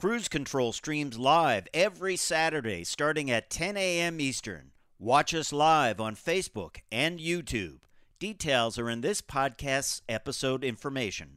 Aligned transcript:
Cruise 0.00 0.28
Control 0.30 0.72
streams 0.72 1.18
live 1.18 1.68
every 1.74 2.16
Saturday 2.16 2.84
starting 2.84 3.30
at 3.30 3.50
10 3.50 3.76
a.m. 3.76 4.18
Eastern. 4.18 4.70
Watch 4.98 5.34
us 5.34 5.52
live 5.52 6.00
on 6.00 6.16
Facebook 6.16 6.76
and 6.90 7.20
YouTube. 7.20 7.80
Details 8.18 8.78
are 8.78 8.88
in 8.88 9.02
this 9.02 9.20
podcast's 9.20 10.00
episode 10.08 10.64
information. 10.64 11.36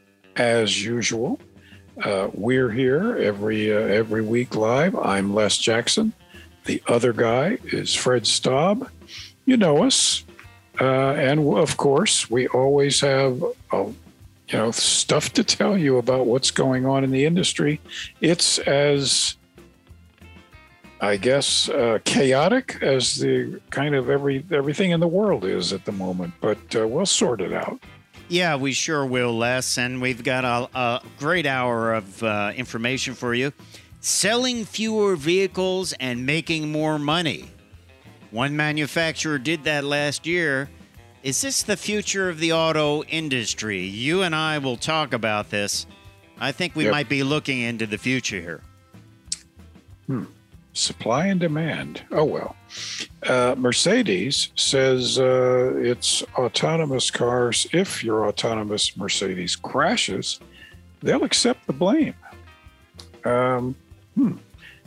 As 0.35 0.83
usual, 0.83 1.39
uh, 2.03 2.29
we're 2.33 2.69
here 2.69 3.17
every 3.17 3.73
uh, 3.73 3.79
every 3.79 4.21
week 4.21 4.55
live. 4.55 4.95
I'm 4.95 5.33
Les 5.33 5.57
Jackson. 5.57 6.13
The 6.65 6.81
other 6.87 7.11
guy 7.11 7.57
is 7.65 7.93
Fred 7.93 8.25
Staub. 8.25 8.89
You 9.45 9.57
know 9.57 9.83
us. 9.83 10.23
Uh, 10.79 11.11
and 11.13 11.53
of 11.57 11.77
course, 11.77 12.29
we 12.29 12.47
always 12.47 13.01
have 13.01 13.43
uh, 13.71 13.83
you 14.47 14.57
know 14.57 14.71
stuff 14.71 15.33
to 15.33 15.43
tell 15.43 15.77
you 15.77 15.97
about 15.97 16.27
what's 16.27 16.51
going 16.51 16.85
on 16.85 17.03
in 17.03 17.11
the 17.11 17.25
industry. 17.25 17.81
It's 18.21 18.57
as 18.59 19.35
I 21.01 21.17
guess 21.17 21.67
uh, 21.67 21.99
chaotic 22.05 22.77
as 22.81 23.17
the 23.17 23.59
kind 23.69 23.95
of 23.95 24.09
every 24.09 24.45
everything 24.51 24.91
in 24.91 24.99
the 24.99 25.07
world 25.07 25.43
is 25.43 25.73
at 25.73 25.83
the 25.85 25.91
moment, 25.91 26.33
but 26.39 26.59
uh, 26.75 26.87
we'll 26.87 27.05
sort 27.05 27.41
it 27.41 27.51
out. 27.51 27.81
Yeah, 28.31 28.55
we 28.55 28.71
sure 28.71 29.05
will, 29.05 29.37
Les. 29.37 29.77
And 29.77 30.01
we've 30.01 30.23
got 30.23 30.45
a, 30.45 30.69
a 30.79 31.01
great 31.19 31.45
hour 31.45 31.93
of 31.93 32.23
uh, 32.23 32.53
information 32.55 33.13
for 33.13 33.33
you. 33.33 33.51
Selling 33.99 34.63
fewer 34.63 35.17
vehicles 35.17 35.91
and 35.99 36.25
making 36.25 36.71
more 36.71 36.97
money. 36.97 37.51
One 38.31 38.55
manufacturer 38.55 39.37
did 39.37 39.65
that 39.65 39.83
last 39.83 40.25
year. 40.25 40.69
Is 41.23 41.41
this 41.41 41.61
the 41.63 41.75
future 41.75 42.29
of 42.29 42.39
the 42.39 42.53
auto 42.53 43.03
industry? 43.03 43.81
You 43.81 44.21
and 44.21 44.33
I 44.33 44.59
will 44.59 44.77
talk 44.77 45.11
about 45.11 45.49
this. 45.49 45.85
I 46.39 46.53
think 46.53 46.73
we 46.73 46.85
Yep. 46.85 46.91
might 46.93 47.09
be 47.09 47.23
looking 47.23 47.59
into 47.59 47.85
the 47.85 47.97
future 47.97 48.39
here. 48.39 48.61
Supply 50.73 51.25
and 51.27 51.39
demand. 51.39 52.03
Oh 52.11 52.23
well. 52.23 52.55
Uh, 53.23 53.55
Mercedes 53.57 54.49
says 54.55 55.19
uh, 55.19 55.73
its 55.75 56.23
autonomous 56.35 57.11
cars. 57.11 57.67
If 57.73 58.03
your 58.03 58.25
autonomous 58.27 58.95
Mercedes 58.95 59.55
crashes, 59.55 60.39
they'll 61.01 61.23
accept 61.25 61.67
the 61.67 61.73
blame. 61.73 62.15
Um, 63.25 63.75
hmm. 64.15 64.37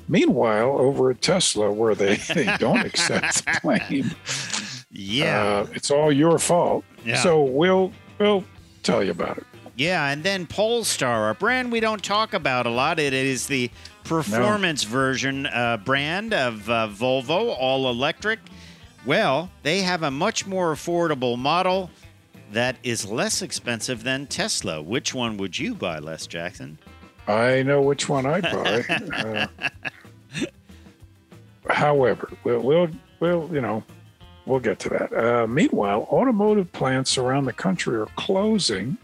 Meanwhile, 0.09 0.79
over 0.79 1.11
at 1.11 1.21
Tesla, 1.23 1.71
where 1.71 1.95
they, 1.95 2.17
they 2.35 2.57
don't 2.59 2.85
accept 2.85 3.45
the 3.45 3.61
blame, 3.63 4.11
Yeah. 4.91 5.43
uh, 5.45 5.67
it's 5.73 5.91
all 5.91 6.11
your 6.13 6.39
fault. 6.39 6.85
Yeah. 7.05 7.17
So 7.23 7.43
we'll 7.43 7.93
we'll 8.19 8.45
tell 8.83 9.05
you 9.05 9.11
about 9.11 9.37
it. 9.39 9.45
Yeah, 9.77 10.09
and 10.09 10.23
then 10.23 10.47
Polestar, 10.47 11.31
a 11.31 11.35
brand 11.35 11.73
we 11.73 11.81
don't 11.81 12.03
talk 12.03 12.33
about 12.33 12.65
a 12.65 12.71
lot. 12.71 12.99
It 13.01 13.13
is 13.13 13.49
the 13.49 13.71
performance 14.05 14.85
version 14.85 15.47
uh, 15.47 15.79
brand 15.79 16.33
of 16.33 16.69
uh, 16.71 16.89
Volvo, 16.89 17.57
all 17.59 17.89
electric. 17.91 18.39
Well, 19.05 19.51
they 19.63 19.81
have 19.81 20.03
a 20.03 20.11
much 20.11 20.47
more 20.47 20.73
affordable 20.73 21.37
model 21.37 21.91
that 22.53 22.77
is 22.83 23.05
less 23.07 23.43
expensive 23.43 24.05
than 24.05 24.27
Tesla. 24.27 24.81
Which 24.81 25.15
one 25.15 25.37
would 25.39 25.59
you 25.59 25.75
buy, 25.75 25.99
Les 25.99 26.27
Jackson? 26.27 26.79
I 27.27 27.63
know 27.63 27.81
which 27.83 28.09
one 28.09 28.27
I'd 28.27 28.43
buy. 28.43 29.49
uh, 30.39 30.47
however, 31.71 32.31
we'll, 32.45 32.61
we'll, 32.61 32.89
we'll, 33.21 33.51
you 33.53 33.61
know, 33.61 33.83
we'll 34.47 34.61
get 34.61 34.79
to 34.81 34.89
that. 34.91 35.13
Uh, 35.13 35.47
meanwhile, 35.47 36.07
automotive 36.11 36.71
plants 36.73 37.19
around 37.19 37.47
the 37.47 37.53
country 37.53 37.97
are 37.97 38.09
closing 38.17 38.97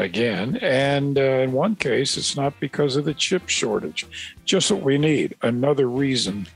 again. 0.00 0.56
And 0.56 1.16
uh, 1.18 1.22
in 1.22 1.52
one 1.52 1.76
case, 1.76 2.16
it's 2.16 2.36
not 2.36 2.58
because 2.60 2.96
of 2.96 3.04
the 3.04 3.14
chip 3.14 3.48
shortage. 3.48 4.06
Just 4.44 4.70
what 4.70 4.82
we 4.82 4.98
need. 4.98 5.36
Another 5.42 5.88
reason. 5.88 6.46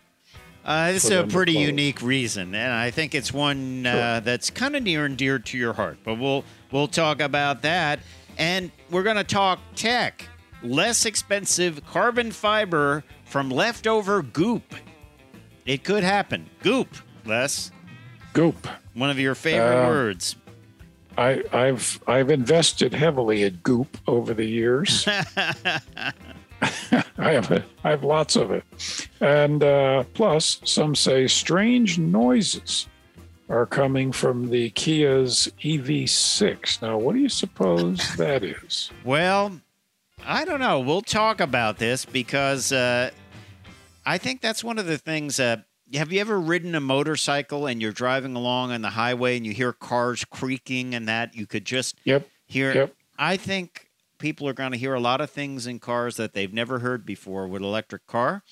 Uh, 0.64 0.92
this 0.92 1.04
is 1.04 1.10
a 1.10 1.26
pretty 1.26 1.52
unique 1.52 2.00
reason, 2.00 2.54
and 2.54 2.72
I 2.72 2.90
think 2.90 3.14
it's 3.14 3.30
one 3.34 3.84
uh, 3.84 4.20
that's 4.24 4.48
kind 4.48 4.74
of 4.74 4.82
near 4.82 5.04
and 5.04 5.14
dear 5.14 5.38
to 5.38 5.58
your 5.58 5.74
heart. 5.74 5.98
But 6.04 6.14
we'll 6.18 6.42
we'll 6.72 6.88
talk 6.88 7.20
about 7.20 7.60
that, 7.62 8.00
and 8.38 8.70
we're 8.90 9.02
going 9.02 9.16
to 9.16 9.24
talk 9.24 9.60
tech. 9.76 10.26
Less 10.62 11.04
expensive 11.04 11.84
carbon 11.84 12.32
fiber 12.32 13.04
from 13.26 13.50
leftover 13.50 14.22
goop. 14.22 14.74
It 15.66 15.84
could 15.84 16.02
happen. 16.02 16.48
Goop, 16.62 16.88
Les. 17.26 17.70
Goop. 18.32 18.66
One 18.94 19.10
of 19.10 19.18
your 19.18 19.34
favorite 19.34 19.84
Uh, 19.84 19.88
words. 19.88 20.36
I, 21.16 21.42
I've 21.52 22.00
I've 22.06 22.30
invested 22.30 22.92
heavily 22.92 23.42
in 23.44 23.60
goop 23.62 23.98
over 24.06 24.34
the 24.34 24.44
years. 24.44 25.06
I 27.18 27.32
have 27.32 27.50
a, 27.50 27.64
I 27.84 27.90
have 27.90 28.04
lots 28.04 28.36
of 28.36 28.50
it, 28.50 28.64
and 29.20 29.62
uh, 29.62 30.04
plus 30.14 30.60
some 30.64 30.94
say 30.94 31.26
strange 31.26 31.98
noises 31.98 32.88
are 33.48 33.66
coming 33.66 34.10
from 34.12 34.48
the 34.50 34.70
Kia's 34.70 35.52
EV6. 35.62 36.82
Now, 36.82 36.98
what 36.98 37.14
do 37.14 37.20
you 37.20 37.28
suppose 37.28 38.14
that 38.16 38.42
is? 38.42 38.90
Well, 39.04 39.60
I 40.24 40.44
don't 40.44 40.60
know. 40.60 40.80
We'll 40.80 41.02
talk 41.02 41.40
about 41.40 41.78
this 41.78 42.04
because 42.04 42.72
uh, 42.72 43.10
I 44.06 44.18
think 44.18 44.40
that's 44.40 44.64
one 44.64 44.78
of 44.78 44.86
the 44.86 44.98
things. 44.98 45.38
Uh, 45.38 45.58
have 45.94 46.12
you 46.12 46.20
ever 46.20 46.38
ridden 46.40 46.74
a 46.74 46.80
motorcycle 46.80 47.66
and 47.66 47.80
you're 47.80 47.92
driving 47.92 48.34
along 48.36 48.72
on 48.72 48.82
the 48.82 48.90
highway 48.90 49.36
and 49.36 49.46
you 49.46 49.52
hear 49.52 49.72
cars 49.72 50.24
creaking 50.24 50.94
and 50.94 51.08
that 51.08 51.34
you 51.34 51.46
could 51.46 51.64
just 51.64 51.96
Yep. 52.04 52.28
hear? 52.46 52.74
Yep. 52.74 52.94
I 53.18 53.36
think 53.36 53.90
people 54.18 54.48
are 54.48 54.52
going 54.52 54.72
to 54.72 54.78
hear 54.78 54.94
a 54.94 55.00
lot 55.00 55.20
of 55.20 55.30
things 55.30 55.66
in 55.66 55.78
cars 55.78 56.16
that 56.16 56.32
they've 56.32 56.52
never 56.52 56.80
heard 56.80 57.04
before 57.06 57.46
with 57.46 57.62
electric 57.62 58.06
car 58.06 58.42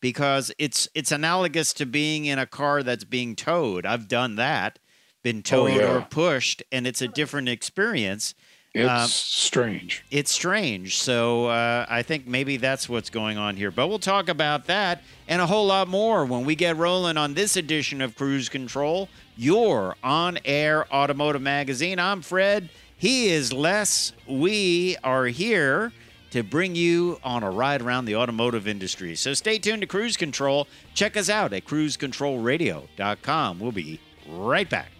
because 0.00 0.52
it's 0.58 0.88
it's 0.94 1.10
analogous 1.12 1.72
to 1.74 1.86
being 1.86 2.24
in 2.26 2.38
a 2.38 2.46
car 2.46 2.82
that's 2.82 3.04
being 3.04 3.34
towed. 3.34 3.86
I've 3.86 4.08
done 4.08 4.36
that, 4.36 4.78
been 5.22 5.38
oh, 5.38 5.42
towed 5.42 5.70
Oh, 5.70 5.74
yeah. 5.76 5.94
or 5.94 6.00
pushed, 6.02 6.62
and 6.70 6.86
it's 6.86 7.00
a 7.00 7.08
different 7.08 7.48
experience 7.48 8.34
It's 8.74 8.90
Um, 8.90 9.06
strange. 9.08 10.04
it's 10.10 10.32
strange. 10.32 10.98
So 10.98 11.46
uh, 11.46 11.86
I 11.88 12.02
think 12.02 12.26
maybe 12.26 12.56
that's 12.56 12.88
what's 12.88 13.08
going 13.08 13.38
on 13.38 13.56
here. 13.56 13.70
But 13.70 13.86
we'll 13.86 14.00
talk 14.00 14.28
about 14.28 14.66
that 14.66 15.02
and 15.28 15.40
a 15.40 15.46
whole 15.46 15.66
lot 15.66 15.86
more 15.86 16.24
when 16.26 16.44
we 16.44 16.56
get 16.56 16.76
rolling 16.76 17.16
on 17.16 17.34
this 17.34 17.56
edition 17.56 18.00
of 18.02 18.16
Cruise 18.16 18.48
Control, 18.48 19.08
your 19.36 19.96
on 20.02 20.38
air 20.44 20.92
automotive 20.92 21.40
magazine. 21.42 22.00
I'm 22.00 22.20
Fred. 22.20 22.68
He 22.96 23.28
is 23.30 23.52
Les. 23.52 24.12
We 24.26 24.96
are 25.04 25.26
here 25.26 25.92
to 26.30 26.42
bring 26.42 26.74
you 26.74 27.20
on 27.22 27.44
a 27.44 27.50
ride 27.52 27.80
around 27.80 28.06
the 28.06 28.16
automotive 28.16 28.66
industry. 28.66 29.14
So 29.14 29.34
stay 29.34 29.58
tuned 29.58 29.82
to 29.82 29.86
Cruise 29.86 30.16
Control. 30.16 30.66
Check 30.94 31.16
us 31.16 31.28
out 31.30 31.52
at 31.52 31.64
cruisecontrolradio.com. 31.64 33.60
We'll 33.60 33.70
be 33.72 34.00
right 34.28 34.68
back. 34.68 34.90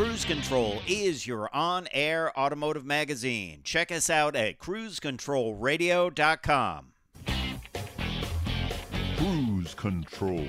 Cruise 0.00 0.24
Control 0.24 0.80
is 0.88 1.26
your 1.26 1.54
on 1.54 1.86
air 1.92 2.32
automotive 2.34 2.86
magazine. 2.86 3.60
Check 3.64 3.92
us 3.92 4.08
out 4.08 4.34
at 4.34 4.58
cruisecontrolradio.com. 4.58 6.86
Cruise 9.18 9.74
Control. 9.74 10.46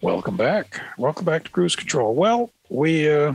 Welcome 0.00 0.38
back. 0.38 0.80
Welcome 0.96 1.26
back 1.26 1.44
to 1.44 1.50
Cruise 1.50 1.76
Control. 1.76 2.14
Well, 2.14 2.50
we 2.70 3.12
uh, 3.12 3.34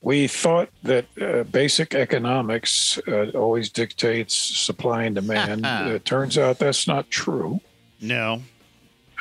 we 0.00 0.26
thought 0.26 0.68
that 0.82 1.04
uh, 1.22 1.44
basic 1.44 1.94
economics 1.94 2.98
uh, 3.06 3.30
always 3.36 3.70
dictates 3.70 4.34
supply 4.34 5.04
and 5.04 5.14
demand. 5.14 5.64
it 5.92 6.04
turns 6.04 6.36
out 6.36 6.58
that's 6.58 6.88
not 6.88 7.08
true 7.08 7.60
No. 8.00 8.42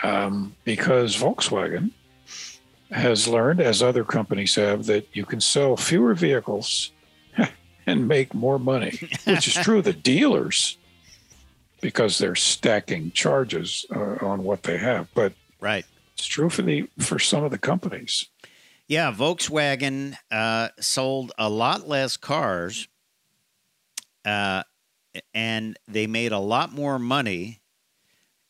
um, 0.01 0.55
because 0.63 1.15
Volkswagen 1.15 1.91
has 2.93 3.27
learned, 3.27 3.59
as 3.59 3.81
other 3.83 4.03
companies 4.03 4.55
have, 4.55 4.85
that 4.85 5.07
you 5.13 5.25
can 5.25 5.41
sell 5.41 5.75
fewer 5.75 6.13
vehicles 6.13 6.91
and 7.85 8.07
make 8.07 8.33
more 8.33 8.59
money, 8.59 8.97
which 9.25 9.47
is 9.47 9.53
true 9.55 9.79
of 9.79 9.83
the 9.83 9.93
dealers 9.93 10.77
because 11.81 12.17
they're 12.17 12.35
stacking 12.35 13.11
charges 13.11 13.85
uh, 13.93 14.17
on 14.25 14.43
what 14.43 14.63
they 14.63 14.77
have. 14.77 15.07
But 15.13 15.33
Right. 15.59 15.85
it's 16.13 16.25
true 16.25 16.49
for 16.49 16.61
the 16.61 16.87
for 16.99 17.19
some 17.19 17.43
of 17.43 17.51
the 17.51 17.57
companies. 17.57 18.27
Yeah, 18.87 19.11
Volkswagen 19.11 20.15
uh, 20.29 20.69
sold 20.79 21.31
a 21.37 21.49
lot 21.49 21.87
less 21.87 22.15
cars, 22.17 22.87
uh, 24.25 24.63
and 25.33 25.77
they 25.87 26.05
made 26.05 26.31
a 26.31 26.39
lot 26.39 26.73
more 26.73 26.99
money. 26.99 27.61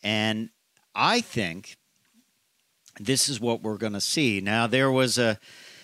And 0.04 0.50
I 0.96 1.22
think 1.22 1.78
this 3.00 3.28
is 3.30 3.40
what 3.40 3.62
we're 3.62 3.78
going 3.78 3.94
to 3.94 4.02
see. 4.02 4.40
Now, 4.42 4.68
there 4.68 4.92
was 4.92 5.18
a 5.18 5.40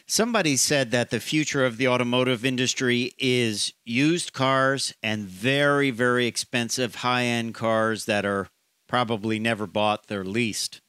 somebody 0.06 0.58
said 0.58 0.92
that 0.92 1.10
the 1.12 1.20
future 1.20 1.66
of 1.66 1.78
the 1.78 1.88
automotive 1.88 2.44
industry 2.44 3.14
is 3.20 3.74
used 3.86 4.34
cars 4.34 4.94
and 5.04 5.26
very, 5.26 5.92
very 5.92 6.26
expensive 6.26 6.96
high 6.96 7.24
end 7.24 7.54
cars 7.54 8.06
that 8.06 8.26
are 8.26 8.48
probably 8.88 9.38
never 9.40 9.68
bought, 9.68 10.08
they're 10.08 10.24
leased. 10.26 10.82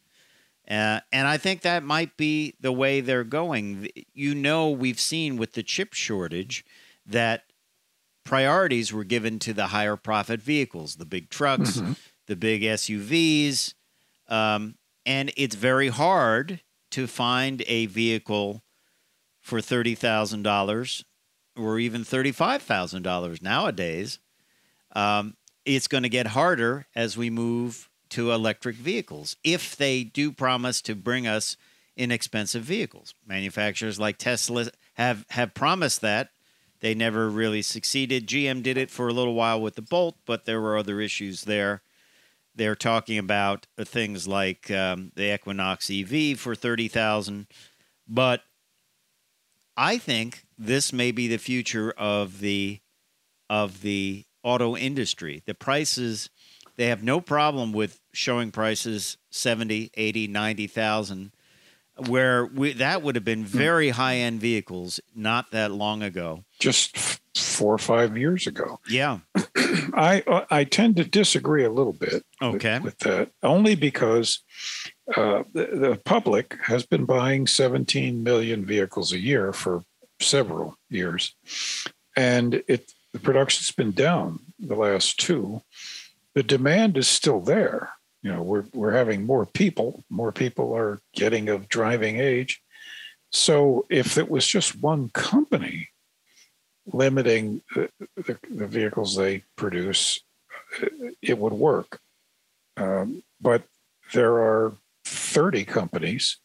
Uh, 0.68 1.00
and 1.12 1.26
I 1.26 1.36
think 1.36 1.62
that 1.62 1.82
might 1.82 2.16
be 2.16 2.54
the 2.60 2.72
way 2.72 3.00
they're 3.00 3.24
going. 3.24 3.88
You 4.14 4.34
know, 4.34 4.70
we've 4.70 5.00
seen 5.00 5.36
with 5.36 5.52
the 5.54 5.62
chip 5.62 5.92
shortage 5.94 6.64
that 7.04 7.42
priorities 8.24 8.92
were 8.92 9.04
given 9.04 9.38
to 9.40 9.52
the 9.52 9.68
higher 9.68 9.96
profit 9.96 10.40
vehicles, 10.40 10.96
the 10.96 11.04
big 11.04 11.28
trucks, 11.28 11.78
Mhm. 11.78 11.96
the 12.26 12.36
big 12.36 12.62
SUVs. 12.62 13.74
Um, 14.28 14.76
and 15.04 15.32
it's 15.36 15.54
very 15.54 15.88
hard 15.88 16.60
to 16.90 17.06
find 17.06 17.62
a 17.66 17.86
vehicle 17.86 18.62
for 19.40 19.58
$30,000 19.58 21.04
or 21.56 21.78
even 21.78 22.02
$35,000 22.02 23.42
nowadays. 23.42 24.18
Um, 24.92 25.36
it's 25.64 25.88
going 25.88 26.02
to 26.02 26.08
get 26.08 26.28
harder 26.28 26.86
as 26.94 27.16
we 27.16 27.30
move 27.30 27.88
to 28.10 28.32
electric 28.32 28.76
vehicles 28.76 29.36
if 29.44 29.76
they 29.76 30.02
do 30.02 30.32
promise 30.32 30.82
to 30.82 30.94
bring 30.94 31.26
us 31.26 31.56
inexpensive 31.96 32.62
vehicles. 32.62 33.14
Manufacturers 33.26 34.00
like 34.00 34.18
Tesla 34.18 34.70
have 34.94 35.24
have 35.30 35.54
promised 35.54 36.00
that. 36.00 36.30
They 36.80 36.94
never 36.94 37.28
really 37.28 37.62
succeeded. 37.62 38.26
GM 38.26 38.62
did 38.62 38.78
it 38.78 38.90
for 38.90 39.08
a 39.08 39.12
little 39.12 39.34
while 39.34 39.60
with 39.60 39.74
the 39.74 39.82
Bolt, 39.82 40.16
but 40.24 40.44
there 40.44 40.60
were 40.60 40.78
other 40.78 41.00
issues 41.00 41.42
there. 41.44 41.82
They're 42.60 42.76
talking 42.76 43.16
about 43.16 43.66
things 43.78 44.28
like 44.28 44.70
um, 44.70 45.12
the 45.14 45.32
Equinox 45.32 45.90
EV 45.90 46.38
for 46.38 46.54
thirty 46.54 46.88
thousand, 46.88 47.46
but 48.06 48.42
I 49.78 49.96
think 49.96 50.44
this 50.58 50.92
may 50.92 51.10
be 51.10 51.26
the 51.26 51.38
future 51.38 51.90
of 51.96 52.40
the 52.40 52.80
of 53.48 53.80
the 53.80 54.26
auto 54.42 54.76
industry. 54.76 55.42
The 55.46 55.54
prices 55.54 56.28
they 56.76 56.88
have 56.88 57.02
no 57.02 57.22
problem 57.22 57.72
with 57.72 57.98
showing 58.12 58.50
prices 58.50 59.16
70, 59.30 59.92
80, 59.94 60.26
90,000 60.26 61.32
where 62.08 62.44
we, 62.44 62.74
that 62.74 63.00
would 63.00 63.14
have 63.14 63.24
been 63.24 63.44
very 63.44 63.90
high-end 63.90 64.38
vehicles 64.38 65.00
not 65.14 65.50
that 65.52 65.70
long 65.70 66.02
ago. 66.02 66.44
Just 66.60 66.96
f- 66.96 67.20
four 67.34 67.74
or 67.74 67.78
five 67.78 68.16
years 68.16 68.46
ago. 68.46 68.78
Yeah. 68.88 69.18
I 69.94 70.22
I 70.50 70.64
tend 70.64 70.96
to 70.96 71.04
disagree 71.04 71.64
a 71.64 71.70
little 71.72 71.92
bit. 71.92 72.12
with- 72.40 72.54
Okay. 72.56 72.78
With, 72.78 72.98
that, 73.00 73.30
only 73.42 73.74
because 73.74 74.40
uh, 75.16 75.42
the, 75.52 75.66
the 75.66 76.00
public 76.04 76.56
has 76.64 76.86
been 76.86 77.04
buying 77.06 77.46
17 77.46 78.22
million 78.22 78.64
vehicles 78.64 79.12
a 79.12 79.18
year 79.18 79.52
for 79.52 79.82
several 80.20 80.76
years, 80.90 81.34
and 82.16 82.62
it 82.68 82.92
the 83.12 83.18
production's 83.18 83.72
been 83.72 83.92
down 83.92 84.40
the 84.58 84.76
last 84.76 85.18
two. 85.18 85.62
The 86.34 86.42
demand 86.44 86.96
is 86.96 87.08
still 87.08 87.40
there. 87.40 87.90
You 88.22 88.32
know, 88.32 88.42
we're 88.42 88.66
we're 88.74 88.92
having 88.92 89.24
more 89.24 89.46
people. 89.46 90.04
More 90.10 90.30
people 90.32 90.74
are 90.76 91.00
getting 91.14 91.48
of 91.48 91.68
driving 91.68 92.20
age. 92.20 92.60
So 93.32 93.86
if 93.88 94.18
it 94.18 94.28
was 94.30 94.46
just 94.46 94.80
one 94.80 95.08
company 95.10 95.88
limiting 96.92 97.62
the, 97.74 97.88
the, 98.16 98.38
the 98.50 98.66
vehicles 98.66 99.16
they 99.16 99.44
produce, 99.56 100.20
it 101.22 101.38
would 101.38 101.52
work. 101.52 102.00
Um, 102.76 103.22
but 103.40 103.62
there 104.12 104.34
are 104.34 104.74
30 105.04 105.64
companies 105.64 106.38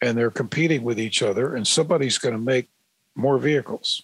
and 0.00 0.16
they're 0.16 0.30
competing 0.30 0.82
with 0.82 1.00
each 1.00 1.22
other, 1.22 1.54
and 1.56 1.66
somebody's 1.66 2.18
going 2.18 2.34
to 2.34 2.40
make 2.40 2.68
more 3.16 3.38
vehicles. 3.38 4.02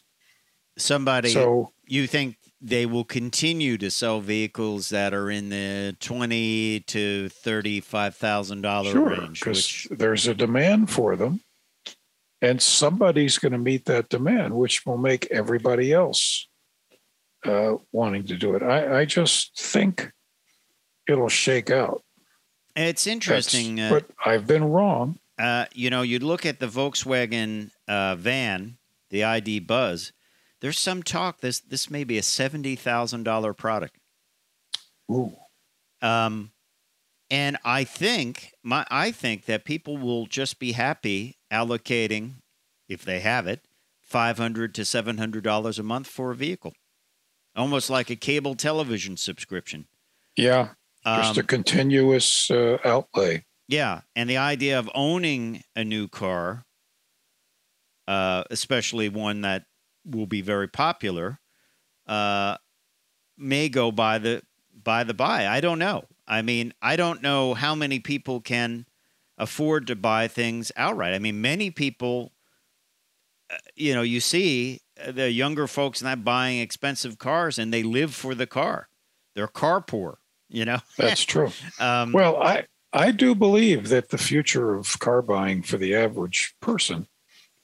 Somebody 0.76 1.30
So, 1.30 1.70
you 1.86 2.08
think 2.08 2.36
they 2.60 2.86
will 2.86 3.04
continue 3.04 3.78
to 3.78 3.90
sell 3.90 4.20
vehicles 4.20 4.88
that 4.88 5.14
are 5.14 5.30
in 5.30 5.50
the 5.50 5.96
20 6.00 6.80
to 6.80 7.28
35,000 7.28 8.62
dollar 8.62 8.90
sure, 8.90 9.08
range 9.08 9.40
because 9.40 9.58
which 9.58 9.88
there's 9.90 10.26
a 10.26 10.34
demand 10.34 10.90
for 10.90 11.14
them, 11.14 11.40
and 12.44 12.60
somebody's 12.60 13.38
going 13.38 13.52
to 13.52 13.58
meet 13.58 13.86
that 13.86 14.10
demand, 14.10 14.54
which 14.54 14.84
will 14.84 14.98
make 14.98 15.26
everybody 15.30 15.92
else 15.94 16.46
uh, 17.46 17.76
wanting 17.90 18.26
to 18.26 18.36
do 18.36 18.54
it. 18.54 18.62
I, 18.62 19.00
I 19.00 19.04
just 19.06 19.58
think 19.58 20.12
it'll 21.08 21.30
shake 21.30 21.70
out. 21.70 22.02
it's 22.76 23.06
interesting 23.06 23.80
uh, 23.80 23.90
but 23.90 24.04
I've 24.24 24.46
been 24.46 24.64
wrong. 24.64 25.18
uh, 25.38 25.66
you 25.74 25.88
know, 25.88 26.02
you 26.02 26.18
look 26.18 26.44
at 26.44 26.60
the 26.60 26.66
Volkswagen 26.66 27.70
uh, 27.88 28.16
van, 28.16 28.76
the 29.10 29.24
ID 29.24 29.60
Buzz. 29.60 30.12
There's 30.60 30.78
some 30.78 31.02
talk 31.02 31.40
this 31.40 31.60
this 31.60 31.90
may 31.90 32.04
be 32.04 32.18
a 32.18 32.22
seventy 32.22 32.76
thousand 32.76 33.24
dollar 33.24 33.52
product, 33.52 33.96
Ooh. 35.10 35.32
um, 36.00 36.52
and 37.30 37.56
I 37.64 37.84
think 37.84 38.52
my 38.62 38.86
I 38.90 39.10
think 39.10 39.46
that 39.46 39.64
people 39.64 39.96
will 39.96 40.26
just 40.26 40.58
be 40.58 40.72
happy 40.72 41.36
allocating, 41.52 42.36
if 42.88 43.04
they 43.04 43.20
have 43.20 43.46
it, 43.46 43.60
five 44.02 44.38
hundred 44.38 44.74
to 44.74 44.84
seven 44.84 45.18
hundred 45.18 45.44
dollars 45.44 45.78
a 45.78 45.82
month 45.82 46.06
for 46.06 46.30
a 46.30 46.36
vehicle, 46.36 46.74
almost 47.56 47.90
like 47.90 48.10
a 48.10 48.16
cable 48.16 48.54
television 48.54 49.16
subscription. 49.16 49.86
Yeah, 50.36 50.70
just 51.06 51.36
a 51.36 51.40
Um, 51.40 51.46
continuous 51.46 52.50
uh, 52.50 52.78
outlay. 52.84 53.44
Yeah, 53.68 54.02
and 54.14 54.28
the 54.28 54.36
idea 54.36 54.78
of 54.78 54.90
owning 54.94 55.62
a 55.74 55.84
new 55.84 56.06
car, 56.08 56.66
uh, 58.06 58.44
especially 58.50 59.08
one 59.08 59.40
that 59.40 59.64
will 60.04 60.26
be 60.26 60.42
very 60.42 60.68
popular, 60.68 61.40
uh, 62.06 62.58
may 63.38 63.70
go 63.70 63.90
by 63.90 64.18
the 64.18 64.42
by 64.74 65.04
the 65.04 65.14
by. 65.14 65.46
I 65.46 65.60
don't 65.60 65.78
know. 65.78 66.04
I 66.26 66.42
mean, 66.42 66.72
I 66.80 66.96
don't 66.96 67.22
know 67.22 67.54
how 67.54 67.74
many 67.74 67.98
people 67.98 68.40
can 68.40 68.86
afford 69.36 69.86
to 69.88 69.96
buy 69.96 70.28
things 70.28 70.72
outright. 70.76 71.14
I 71.14 71.18
mean, 71.18 71.40
many 71.40 71.70
people, 71.70 72.32
uh, 73.50 73.56
you 73.74 73.94
know, 73.94 74.02
you 74.02 74.20
see 74.20 74.80
uh, 75.02 75.12
the 75.12 75.30
younger 75.30 75.66
folks 75.66 76.02
not 76.02 76.24
buying 76.24 76.60
expensive 76.60 77.18
cars, 77.18 77.58
and 77.58 77.72
they 77.72 77.82
live 77.82 78.14
for 78.14 78.34
the 78.34 78.46
car. 78.46 78.88
They're 79.34 79.48
car 79.48 79.80
poor. 79.80 80.18
You 80.48 80.64
know. 80.64 80.78
That's 80.98 81.24
true. 81.24 81.50
Um, 81.80 82.12
Well, 82.12 82.42
I 82.42 82.66
I 82.92 83.10
do 83.10 83.34
believe 83.34 83.88
that 83.88 84.10
the 84.10 84.18
future 84.18 84.74
of 84.74 84.98
car 85.00 85.20
buying 85.20 85.62
for 85.62 85.76
the 85.76 85.94
average 85.94 86.54
person 86.60 87.08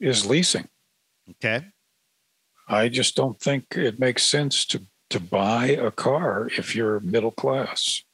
is 0.01 0.27
leasing. 0.27 0.69
okay. 1.31 1.67
I 2.69 2.89
just 2.89 3.17
don't 3.17 3.39
think 3.41 3.77
it 3.77 3.99
makes 3.99 4.23
sense 4.23 4.65
to 4.67 4.87
to 5.11 5.21
buy 5.21 5.67
a 5.67 5.91
car 5.91 6.49
if 6.57 6.75
you're 6.77 7.01
middle 7.01 7.33
class 7.33 8.05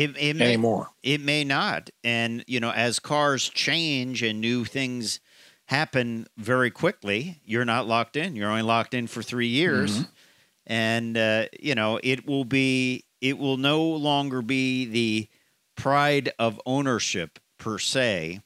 It, 0.00 0.16
it 0.18 0.36
may, 0.36 0.46
anymore. 0.46 0.88
It 1.02 1.20
may 1.20 1.44
not. 1.44 1.90
And, 2.02 2.42
you 2.46 2.58
know, 2.58 2.70
as 2.70 2.98
cars 2.98 3.48
change 3.48 4.22
and 4.22 4.40
new 4.40 4.64
things 4.64 5.20
happen 5.66 6.26
very 6.38 6.70
quickly, 6.70 7.40
you're 7.44 7.64
not 7.64 7.86
locked 7.86 8.16
in. 8.16 8.34
You're 8.34 8.48
only 8.48 8.62
locked 8.62 8.94
in 8.94 9.06
for 9.06 9.22
three 9.22 9.48
years. 9.48 10.06
And, 10.66 11.18
uh, 11.18 11.46
you 11.60 11.74
know, 11.74 12.00
it 12.02 12.26
will 12.26 12.44
be, 12.44 13.04
it 13.20 13.38
will 13.38 13.56
no 13.56 13.84
longer 13.84 14.40
be 14.40 14.86
the 14.86 15.28
pride 15.76 16.32
of 16.38 16.60
ownership 16.64 17.38
per 17.58 17.78
se. 17.78 18.40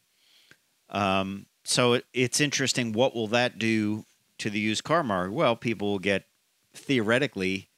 Um, 0.91 1.47
so 1.65 1.95
it, 1.95 2.05
it's 2.13 2.41
interesting. 2.41 2.93
What 2.93 3.15
will 3.15 3.29
that 3.29 3.59
do 3.59 4.05
to 4.39 4.51
the 4.51 4.61
used 4.61 4.85
car 4.85 5.03
market? 5.03 5.33
Well, 5.33 5.55
people 5.55 5.93
will 5.93 5.99
get 5.99 6.27
theoretically 6.75 7.69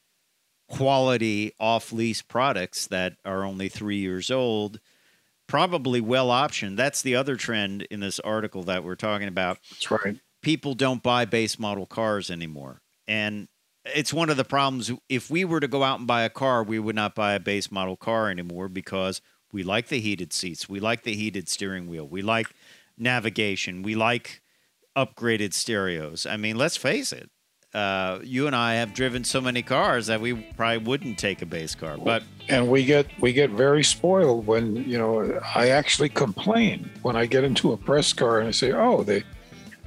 quality 0.68 1.52
off 1.60 1.92
lease 1.92 2.22
products 2.22 2.86
that 2.88 3.16
are 3.24 3.44
only 3.44 3.68
three 3.68 3.98
years 3.98 4.30
old, 4.30 4.80
probably 5.46 6.00
well 6.00 6.28
optioned. 6.28 6.76
That's 6.76 7.02
the 7.02 7.14
other 7.14 7.36
trend 7.36 7.82
in 7.90 8.00
this 8.00 8.20
article 8.20 8.62
that 8.64 8.84
we're 8.84 8.96
talking 8.96 9.28
about. 9.28 9.58
That's 9.70 9.90
right. 9.90 10.16
People 10.42 10.74
don't 10.74 11.02
buy 11.02 11.24
base 11.24 11.58
model 11.58 11.86
cars 11.86 12.30
anymore. 12.30 12.82
And 13.08 13.48
it's 13.84 14.12
one 14.12 14.30
of 14.30 14.36
the 14.36 14.44
problems. 14.44 14.90
If 15.08 15.30
we 15.30 15.44
were 15.44 15.60
to 15.60 15.68
go 15.68 15.82
out 15.82 15.98
and 15.98 16.06
buy 16.06 16.22
a 16.22 16.30
car, 16.30 16.62
we 16.62 16.78
would 16.78 16.96
not 16.96 17.14
buy 17.14 17.34
a 17.34 17.40
base 17.40 17.70
model 17.70 17.96
car 17.96 18.30
anymore 18.30 18.68
because 18.68 19.20
we 19.52 19.62
like 19.62 19.88
the 19.88 20.00
heated 20.00 20.32
seats, 20.32 20.68
we 20.68 20.80
like 20.80 21.04
the 21.04 21.14
heated 21.14 21.48
steering 21.48 21.88
wheel, 21.88 22.06
we 22.06 22.22
like 22.22 22.48
navigation, 22.98 23.82
we 23.82 23.94
like 23.94 24.42
upgraded 24.96 25.52
stereos. 25.52 26.26
I 26.26 26.36
mean, 26.36 26.56
let's 26.56 26.76
face 26.76 27.12
it. 27.12 27.30
Uh, 27.76 28.20
you 28.24 28.46
and 28.46 28.56
I 28.56 28.74
have 28.76 28.94
driven 28.94 29.22
so 29.22 29.40
many 29.40 29.60
cars 29.60 30.06
that 30.06 30.20
we 30.20 30.32
probably 30.56 30.78
wouldn't 30.78 31.18
take 31.18 31.42
a 31.42 31.46
base 31.46 31.74
car. 31.74 31.98
But 31.98 32.22
And 32.48 32.68
we 32.68 32.84
get 32.86 33.06
we 33.20 33.32
get 33.34 33.50
very 33.50 33.84
spoiled 33.84 34.46
when 34.46 34.76
you 34.88 34.96
know 34.96 35.40
I 35.54 35.68
actually 35.68 36.08
complain 36.08 36.88
when 37.02 37.16
I 37.16 37.26
get 37.26 37.44
into 37.44 37.72
a 37.72 37.76
press 37.76 38.12
car 38.14 38.38
and 38.38 38.48
I 38.48 38.52
say, 38.52 38.72
"Oh, 38.72 39.02
they 39.02 39.24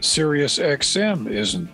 Sirius 0.01 0.59
XM 0.59 1.31
isn't 1.31 1.67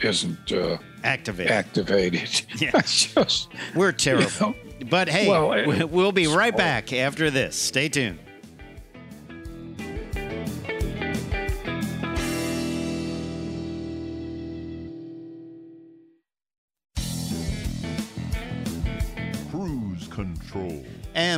isn't 0.00 0.52
uh, 0.52 0.78
Activate. 1.04 1.50
activated. 1.50 2.42
Yeah. 2.60 2.70
Just 2.80 3.48
We're 3.74 3.88
you 3.88 3.92
terrible. 3.92 4.30
know, 4.40 4.54
But 4.88 5.08
hey, 5.08 5.28
Well, 5.28 5.50
we- 5.66 5.84
we'll 5.84 6.12
be 6.12 6.28
right 6.28 6.56
back 6.56 6.92
after 6.94 7.30
this. 7.30 7.56
Stay 7.56 7.88
tuned. 7.88 8.18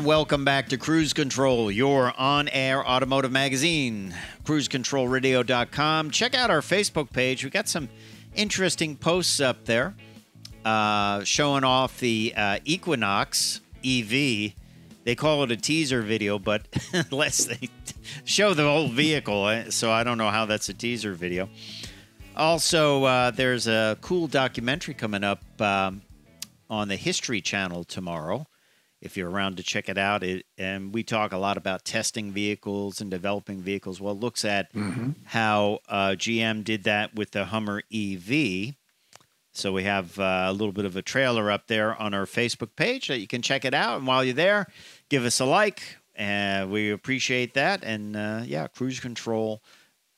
And 0.00 0.06
welcome 0.06 0.46
back 0.46 0.70
to 0.70 0.78
Cruise 0.78 1.12
Control, 1.12 1.70
your 1.70 2.18
on 2.18 2.48
air 2.48 2.82
automotive 2.88 3.30
magazine. 3.30 4.14
CruiseControlRadio.com. 4.44 6.10
Check 6.10 6.34
out 6.34 6.50
our 6.50 6.62
Facebook 6.62 7.12
page. 7.12 7.44
We've 7.44 7.52
got 7.52 7.68
some 7.68 7.90
interesting 8.34 8.96
posts 8.96 9.40
up 9.40 9.66
there 9.66 9.94
uh, 10.64 11.22
showing 11.24 11.64
off 11.64 12.00
the 12.00 12.32
uh, 12.34 12.60
Equinox 12.64 13.60
EV. 13.84 14.54
They 15.04 15.14
call 15.14 15.42
it 15.42 15.50
a 15.50 15.56
teaser 15.58 16.00
video, 16.00 16.38
but 16.38 16.66
unless 17.10 17.44
they 17.44 17.68
show 18.24 18.54
the 18.54 18.62
whole 18.62 18.88
vehicle, 18.88 19.48
eh, 19.48 19.64
so 19.68 19.92
I 19.92 20.02
don't 20.02 20.16
know 20.16 20.30
how 20.30 20.46
that's 20.46 20.70
a 20.70 20.74
teaser 20.74 21.12
video. 21.12 21.50
Also, 22.34 23.04
uh, 23.04 23.32
there's 23.32 23.66
a 23.66 23.98
cool 24.00 24.28
documentary 24.28 24.94
coming 24.94 25.24
up 25.24 25.42
um, 25.60 26.00
on 26.70 26.88
the 26.88 26.96
History 26.96 27.42
Channel 27.42 27.84
tomorrow. 27.84 28.46
If 29.00 29.16
you're 29.16 29.30
around 29.30 29.56
to 29.56 29.62
check 29.62 29.88
it 29.88 29.96
out, 29.96 30.22
it, 30.22 30.44
and 30.58 30.92
we 30.92 31.02
talk 31.02 31.32
a 31.32 31.38
lot 31.38 31.56
about 31.56 31.84
testing 31.84 32.32
vehicles 32.32 33.00
and 33.00 33.10
developing 33.10 33.60
vehicles. 33.60 34.00
Well, 34.00 34.12
it 34.12 34.20
looks 34.20 34.44
at 34.44 34.70
how 35.24 35.80
uh, 35.88 36.10
GM 36.10 36.64
did 36.64 36.84
that 36.84 37.14
with 37.14 37.30
the 37.30 37.46
Hummer 37.46 37.82
EV. 37.92 38.74
So 39.52 39.72
we 39.72 39.84
have 39.84 40.18
uh, 40.18 40.46
a 40.48 40.52
little 40.52 40.72
bit 40.72 40.84
of 40.84 40.96
a 40.96 41.02
trailer 41.02 41.50
up 41.50 41.66
there 41.66 42.00
on 42.00 42.14
our 42.14 42.26
Facebook 42.26 42.76
page 42.76 43.08
that 43.08 43.18
you 43.18 43.26
can 43.26 43.42
check 43.42 43.64
it 43.64 43.74
out. 43.74 43.98
And 43.98 44.06
while 44.06 44.22
you're 44.22 44.34
there, 44.34 44.66
give 45.08 45.24
us 45.24 45.40
a 45.40 45.44
like. 45.44 45.96
And 46.14 46.70
we 46.70 46.90
appreciate 46.90 47.54
that. 47.54 47.82
And 47.82 48.16
uh, 48.16 48.42
yeah, 48.44 48.66
Cruise 48.68 49.00
Control 49.00 49.62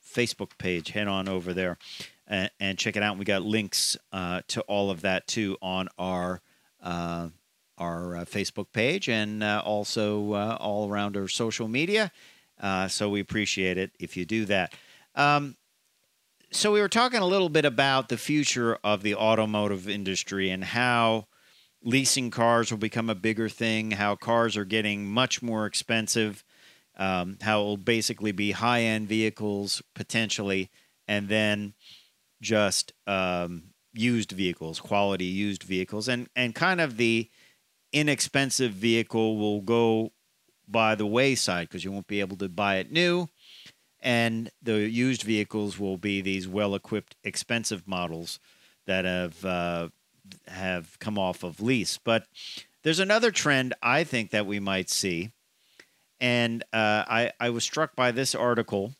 Facebook 0.05 0.59
page. 0.59 0.91
Head 0.91 1.09
on 1.09 1.29
over 1.29 1.55
there 1.55 1.79
and, 2.27 2.51
and 2.59 2.79
check 2.79 2.97
it 2.97 3.03
out. 3.03 3.19
We 3.19 3.25
got 3.25 3.43
links 3.43 3.97
uh, 4.13 4.43
to 4.49 4.63
all 4.63 4.91
of 4.91 5.03
that 5.03 5.27
too 5.27 5.57
on 5.63 5.89
our 5.99 6.41
uh, 6.83 7.29
our 7.83 8.17
uh, 8.19 8.25
Facebook 8.25 8.73
page 8.73 9.09
and 9.09 9.43
uh, 9.43 9.61
also 9.65 10.33
uh, 10.33 10.57
all 10.61 10.89
around 10.89 11.17
our 11.17 11.29
social 11.29 11.69
media. 11.69 12.13
Uh, 12.61 12.87
so 12.87 13.09
we 13.09 13.21
appreciate 13.21 13.77
it 13.77 13.91
if 13.99 14.17
you 14.17 14.25
do 14.25 14.45
that. 14.45 14.73
Um, 15.17 15.57
so 16.53 16.71
we 16.71 16.81
were 16.81 16.89
talking 16.89 17.21
a 17.21 17.27
little 17.27 17.49
bit 17.49 17.65
about 17.65 18.09
the 18.09 18.17
future 18.17 18.79
of 18.85 19.03
the 19.03 19.15
automotive 19.15 19.89
industry 19.89 20.51
and 20.51 20.63
how 20.63 21.27
leasing 21.83 22.31
cars 22.31 22.71
will 22.71 22.79
become 22.79 23.11
a 23.11 23.15
bigger 23.15 23.49
thing, 23.49 23.93
how 23.93 24.15
cars 24.15 24.57
are 24.57 24.65
getting 24.65 25.05
much 25.07 25.43
more 25.43 25.67
expensive, 25.67 26.45
um, 26.97 27.39
how 27.41 27.63
it 27.63 27.65
will 27.65 27.77
basically 27.77 28.33
be 28.33 28.53
high 28.53 28.83
end 28.83 29.09
vehicles 29.09 29.83
potentially, 29.95 30.71
and 31.09 31.29
then 31.29 31.75
just 32.41 32.93
um, 33.07 33.73
used 33.93 34.31
vehicles, 34.33 34.79
quality 34.79 35.25
used 35.25 35.63
vehicles, 35.63 36.07
and 36.07 36.29
and 36.37 36.55
kind 36.55 36.81
of 36.81 36.97
the 36.97 37.29
inexpensive 37.93 38.73
vehicle 38.73 39.37
will 39.37 39.61
go 39.61 40.13
by 40.69 40.95
the 40.95 41.07
wayside 41.07 41.69
because 41.69 41.85
you 41.85 41.93
won't 41.93 42.07
be 42.07 42.21
able 42.21 42.37
to 42.39 42.49
buy 42.49 42.77
it 42.77 42.91
new, 42.91 43.29
and 44.01 44.51
the 44.63 44.89
used 44.89 45.23
vehicles 45.23 45.79
will 45.79 45.99
be 45.99 46.21
these 46.21 46.49
well 46.49 46.75
equipped, 46.75 47.17
expensive 47.23 47.87
models 47.87 48.39
that 48.87 49.05
have 49.05 49.45
uh, 49.45 49.89
have 50.49 50.99
come 50.99 51.19
off 51.19 51.43
of 51.43 51.61
lease. 51.61 51.99
But 52.03 52.27
there's 52.83 52.99
another 52.99 53.31
trend 53.31 53.75
I 53.83 54.05
think 54.05 54.31
that 54.31 54.47
we 54.47 54.59
might 54.59 54.91
see, 54.91 55.31
and 56.21 56.63
uh, 56.73 57.05
I 57.07 57.33
I 57.39 57.51
was 57.51 57.65
struck 57.65 57.95
by 57.95 58.11
this 58.11 58.35
article. 58.35 58.95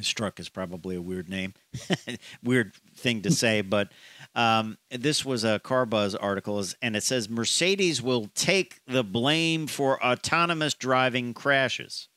Struck 0.00 0.40
is 0.40 0.48
probably 0.48 0.96
a 0.96 1.02
weird 1.02 1.28
name, 1.28 1.54
weird 2.42 2.74
thing 2.96 3.22
to 3.22 3.30
say, 3.30 3.60
but 3.62 3.92
um, 4.34 4.78
this 4.90 5.24
was 5.24 5.44
a 5.44 5.60
CarBuzz 5.60 6.16
article, 6.20 6.64
and 6.80 6.96
it 6.96 7.02
says 7.02 7.28
Mercedes 7.28 8.00
will 8.00 8.30
take 8.34 8.80
the 8.86 9.04
blame 9.04 9.66
for 9.66 10.02
autonomous 10.04 10.74
driving 10.74 11.34
crashes. 11.34 12.08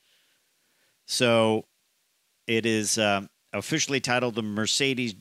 So 1.06 1.66
it 2.48 2.66
is 2.66 2.98
um, 2.98 3.30
officially 3.54 4.00
titled 4.00 4.36
the 4.36 4.42
Mercedes 4.42 5.16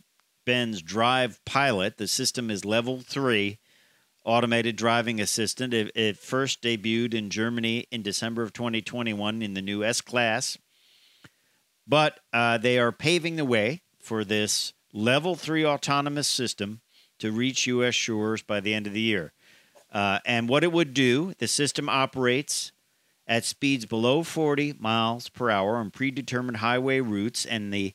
Benz 0.47 0.83
Drive 0.83 1.41
Pilot. 1.45 1.97
The 1.97 2.09
system 2.09 2.51
is 2.51 2.65
level 2.65 3.01
three 3.01 3.59
automated 4.25 4.77
driving 4.77 5.21
assistant. 5.21 5.75
It, 5.75 5.93
it 5.95 6.17
first 6.17 6.63
debuted 6.63 7.15
in 7.15 7.31
Germany 7.31 7.87
in 7.91 8.03
December 8.03 8.43
of 8.43 8.53
2021 8.53 9.43
in 9.43 9.55
the 9.55 9.63
new 9.63 9.85
S 9.85 10.01
Class. 10.01 10.59
But 11.87 12.21
uh, 12.33 12.59
they 12.59 12.79
are 12.79 12.93
paving 12.93 13.37
the 13.37 13.45
way 13.45 13.83
for 14.01 14.25
this 14.25 14.73
level 14.93 15.35
three 15.35 15.65
autonomous 15.65 16.29
system 16.29 16.81
to 17.19 17.33
reach 17.33 17.67
U.S. 17.67 17.95
shores 17.95 18.43
by 18.43 18.61
the 18.61 18.75
end 18.75 18.87
of 18.87 18.93
the 18.93 19.01
year. 19.01 19.33
Uh, 19.93 20.19
and 20.25 20.49
what 20.49 20.65
it 20.65 20.73
would 20.73 20.93
do, 20.93 21.35
the 21.39 21.47
system 21.47 21.89
operates 21.89 22.73
at 23.27 23.45
speeds 23.45 23.87
below 23.87 24.23
40 24.23 24.75
miles 24.79 25.29
per 25.29 25.51
hour 25.51 25.77
on 25.77 25.91
predetermined 25.91 26.59
highway 26.59 27.01
routes, 27.01 27.45
and 27.45 27.73
the 27.73 27.95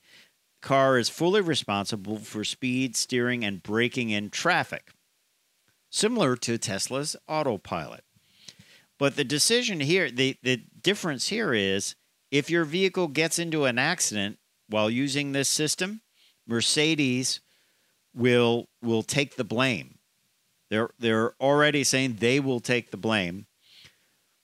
car 0.61 0.97
is 0.97 1.09
fully 1.09 1.41
responsible 1.41 2.17
for 2.17 2.43
speed, 2.43 2.95
steering, 2.95 3.43
and 3.43 3.61
braking 3.61 4.09
in 4.09 4.29
traffic, 4.29 4.91
similar 5.89 6.35
to 6.37 6.57
Tesla's 6.57 7.15
autopilot. 7.27 8.03
But 8.97 9.15
the 9.15 9.23
decision 9.23 9.79
here, 9.79 10.09
the, 10.09 10.37
the 10.43 10.57
difference 10.81 11.29
here 11.29 11.53
is 11.53 11.95
if 12.31 12.49
your 12.49 12.65
vehicle 12.65 13.07
gets 13.07 13.39
into 13.39 13.65
an 13.65 13.77
accident 13.79 14.37
while 14.67 14.89
using 14.89 15.31
this 15.31 15.49
system, 15.49 16.01
Mercedes 16.47 17.41
will 18.13 18.67
will 18.81 19.03
take 19.03 19.35
the 19.35 19.43
blame. 19.43 19.99
They're 20.69 20.89
they're 20.99 21.33
already 21.41 21.83
saying 21.83 22.17
they 22.19 22.39
will 22.39 22.59
take 22.59 22.91
the 22.91 22.97
blame. 22.97 23.47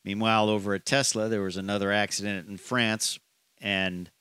Meanwhile, 0.03 0.49
over 0.49 0.73
at 0.75 0.85
Tesla, 0.85 1.27
there 1.29 1.41
was 1.41 1.57
another 1.57 1.91
accident 1.91 2.47
in 2.47 2.57
France, 2.57 3.19
and 3.59 4.11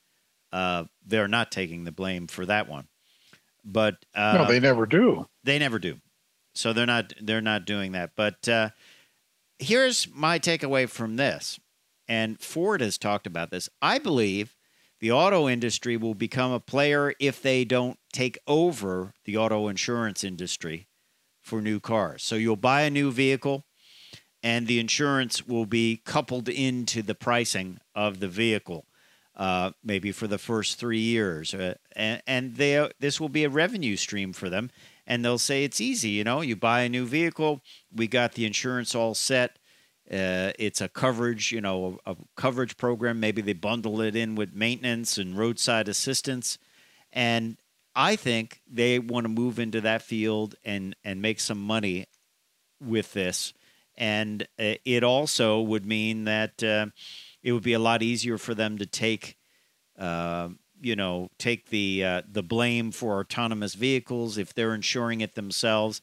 uh, 0.52 0.84
they're 1.04 1.28
not 1.28 1.52
taking 1.52 1.84
the 1.84 1.92
blame 1.92 2.26
for 2.26 2.46
that 2.46 2.68
one. 2.68 2.88
But 3.64 3.96
uh, 4.14 4.38
no, 4.38 4.46
they 4.46 4.60
never 4.60 4.86
do. 4.86 5.26
they 5.42 5.58
never 5.58 5.78
do. 5.78 5.98
So 6.54 6.72
they're 6.72 6.86
not 6.86 7.12
they're 7.20 7.40
not 7.40 7.64
doing 7.64 7.92
that. 7.92 8.12
But 8.16 8.48
uh, 8.48 8.70
here's 9.58 10.08
my 10.12 10.38
takeaway 10.38 10.88
from 10.88 11.16
this, 11.16 11.58
and 12.08 12.40
Ford 12.40 12.80
has 12.80 12.98
talked 12.98 13.26
about 13.26 13.50
this. 13.50 13.68
I 13.80 13.98
believe 13.98 14.56
the 15.00 15.12
auto 15.12 15.48
industry 15.48 15.96
will 15.96 16.14
become 16.14 16.52
a 16.52 16.60
player 16.60 17.14
if 17.18 17.42
they 17.42 17.64
don't 17.64 17.98
take 18.12 18.38
over 18.46 19.12
the 19.24 19.36
auto 19.36 19.68
insurance 19.68 20.24
industry 20.24 20.88
for 21.40 21.60
new 21.60 21.80
cars. 21.80 22.22
So 22.22 22.36
you'll 22.36 22.56
buy 22.56 22.82
a 22.82 22.90
new 22.90 23.12
vehicle, 23.12 23.66
and 24.42 24.66
the 24.66 24.78
insurance 24.78 25.46
will 25.46 25.66
be 25.66 26.00
coupled 26.04 26.48
into 26.48 27.02
the 27.02 27.14
pricing 27.14 27.78
of 27.94 28.20
the 28.20 28.28
vehicle. 28.28 28.86
Uh, 29.36 29.72
maybe 29.82 30.12
for 30.12 30.28
the 30.28 30.38
first 30.38 30.78
three 30.78 31.00
years, 31.00 31.54
uh, 31.54 31.74
and 31.96 32.22
and 32.24 32.54
they 32.54 32.88
this 33.00 33.20
will 33.20 33.28
be 33.28 33.42
a 33.42 33.48
revenue 33.48 33.96
stream 33.96 34.32
for 34.32 34.48
them, 34.48 34.70
and 35.08 35.24
they'll 35.24 35.38
say 35.38 35.64
it's 35.64 35.80
easy. 35.80 36.10
You 36.10 36.22
know, 36.22 36.40
you 36.40 36.54
buy 36.54 36.82
a 36.82 36.88
new 36.88 37.04
vehicle, 37.04 37.60
we 37.92 38.06
got 38.06 38.34
the 38.34 38.46
insurance 38.46 38.94
all 38.94 39.12
set. 39.12 39.58
Uh, 40.10 40.52
it's 40.58 40.80
a 40.80 40.88
coverage, 40.88 41.50
you 41.50 41.60
know, 41.60 41.98
a, 42.04 42.12
a 42.12 42.16
coverage 42.36 42.76
program. 42.76 43.20
Maybe 43.20 43.40
they 43.40 43.54
bundle 43.54 44.00
it 44.00 44.14
in 44.14 44.34
with 44.34 44.54
maintenance 44.54 45.16
and 45.16 45.38
roadside 45.38 45.88
assistance, 45.88 46.58
and 47.12 47.56
I 47.94 48.16
think 48.16 48.60
they 48.70 48.98
want 48.98 49.24
to 49.24 49.28
move 49.28 49.58
into 49.58 49.80
that 49.80 50.02
field 50.02 50.56
and 50.64 50.94
and 51.04 51.22
make 51.22 51.40
some 51.40 51.60
money 51.60 52.06
with 52.80 53.12
this. 53.12 53.54
And 53.96 54.42
uh, 54.58 54.74
it 54.84 55.04
also 55.04 55.60
would 55.60 55.86
mean 55.86 56.24
that 56.24 56.62
uh, 56.62 56.86
it 57.42 57.52
would 57.52 57.62
be 57.62 57.74
a 57.74 57.78
lot 57.78 58.02
easier 58.02 58.38
for 58.38 58.54
them 58.54 58.78
to 58.78 58.86
take, 58.86 59.36
uh, 59.98 60.48
you 60.80 60.96
know, 60.96 61.30
take 61.38 61.70
the 61.70 62.04
uh, 62.04 62.22
the 62.30 62.42
blame 62.42 62.90
for 62.90 63.20
autonomous 63.20 63.74
vehicles 63.74 64.36
if 64.36 64.52
they're 64.52 64.74
insuring 64.74 65.20
it 65.20 65.34
themselves. 65.34 66.02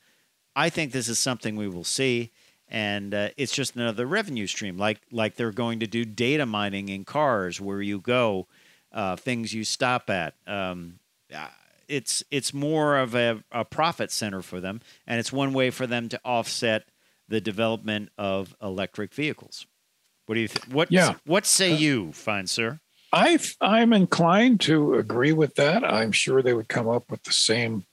I 0.56 0.70
think 0.70 0.92
this 0.92 1.08
is 1.08 1.20
something 1.20 1.56
we 1.56 1.68
will 1.68 1.84
see, 1.84 2.32
and 2.72 3.14
uh, 3.14 3.30
it's 3.36 3.54
just 3.54 3.76
another 3.76 4.06
revenue 4.08 4.48
stream, 4.48 4.78
like 4.78 5.02
like 5.12 5.36
they're 5.36 5.52
going 5.52 5.80
to 5.82 5.88
do 5.88 6.06
data 6.06 6.46
mining 6.46 6.90
in 6.90 7.04
cars 7.06 7.60
where 7.60 7.82
you 7.82 8.00
go, 8.00 8.48
uh, 8.94 9.18
things 9.18 9.54
you 9.54 9.64
stop 9.64 10.10
at. 10.10 10.36
Um, 10.48 11.00
uh, 11.36 11.50
it's 11.88 12.24
it's 12.32 12.54
more 12.54 12.98
of 12.98 13.14
a, 13.14 13.44
a 13.52 13.66
profit 13.66 14.10
center 14.10 14.42
for 14.42 14.62
them, 14.62 14.80
and 15.06 15.20
it's 15.20 15.34
one 15.34 15.52
way 15.54 15.70
for 15.70 15.86
them 15.86 16.08
to 16.10 16.20
offset 16.24 16.86
the 17.28 17.42
development 17.42 18.10
of 18.18 18.56
electric 18.62 19.14
vehicles. 19.14 19.68
What 20.26 20.36
do 20.36 20.42
you 20.42 20.48
what 20.70 20.92
Yeah. 20.92 21.16
what 21.26 21.46
say 21.46 21.74
you, 21.74 22.14
fine 22.14 22.48
sir? 22.48 22.80
I 23.12 23.38
I'm 23.60 23.92
inclined 23.92 24.62
to 24.62 24.96
agree 24.96 25.34
with 25.34 25.56
that. 25.56 25.84
I'm 25.84 26.14
sure 26.14 26.42
they 26.42 26.54
would 26.54 26.70
come 26.70 26.88
up 26.88 27.12
with 27.12 27.24
the 27.24 27.34
same 27.34 27.86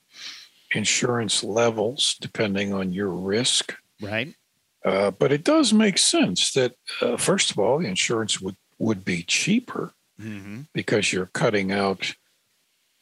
insurance 0.73 1.43
levels 1.43 2.17
depending 2.21 2.73
on 2.73 2.93
your 2.93 3.09
risk. 3.11 3.75
Right. 4.01 4.35
Uh, 4.85 5.11
but 5.11 5.33
it 5.33 5.45
does 5.45 5.73
make 5.73 5.99
sense 5.99 6.53
that 6.53 6.75
uh, 7.03 7.17
first 7.17 7.51
of 7.51 7.59
all, 7.59 7.79
the 7.79 7.87
insurance 7.87 8.41
would 8.41 8.57
would 8.79 9.05
be 9.05 9.23
cheaper 9.23 9.93
Mm-hmm. 10.21 10.63
because 10.75 11.13
you're 11.13 11.27
cutting 11.27 11.71
out 11.71 12.13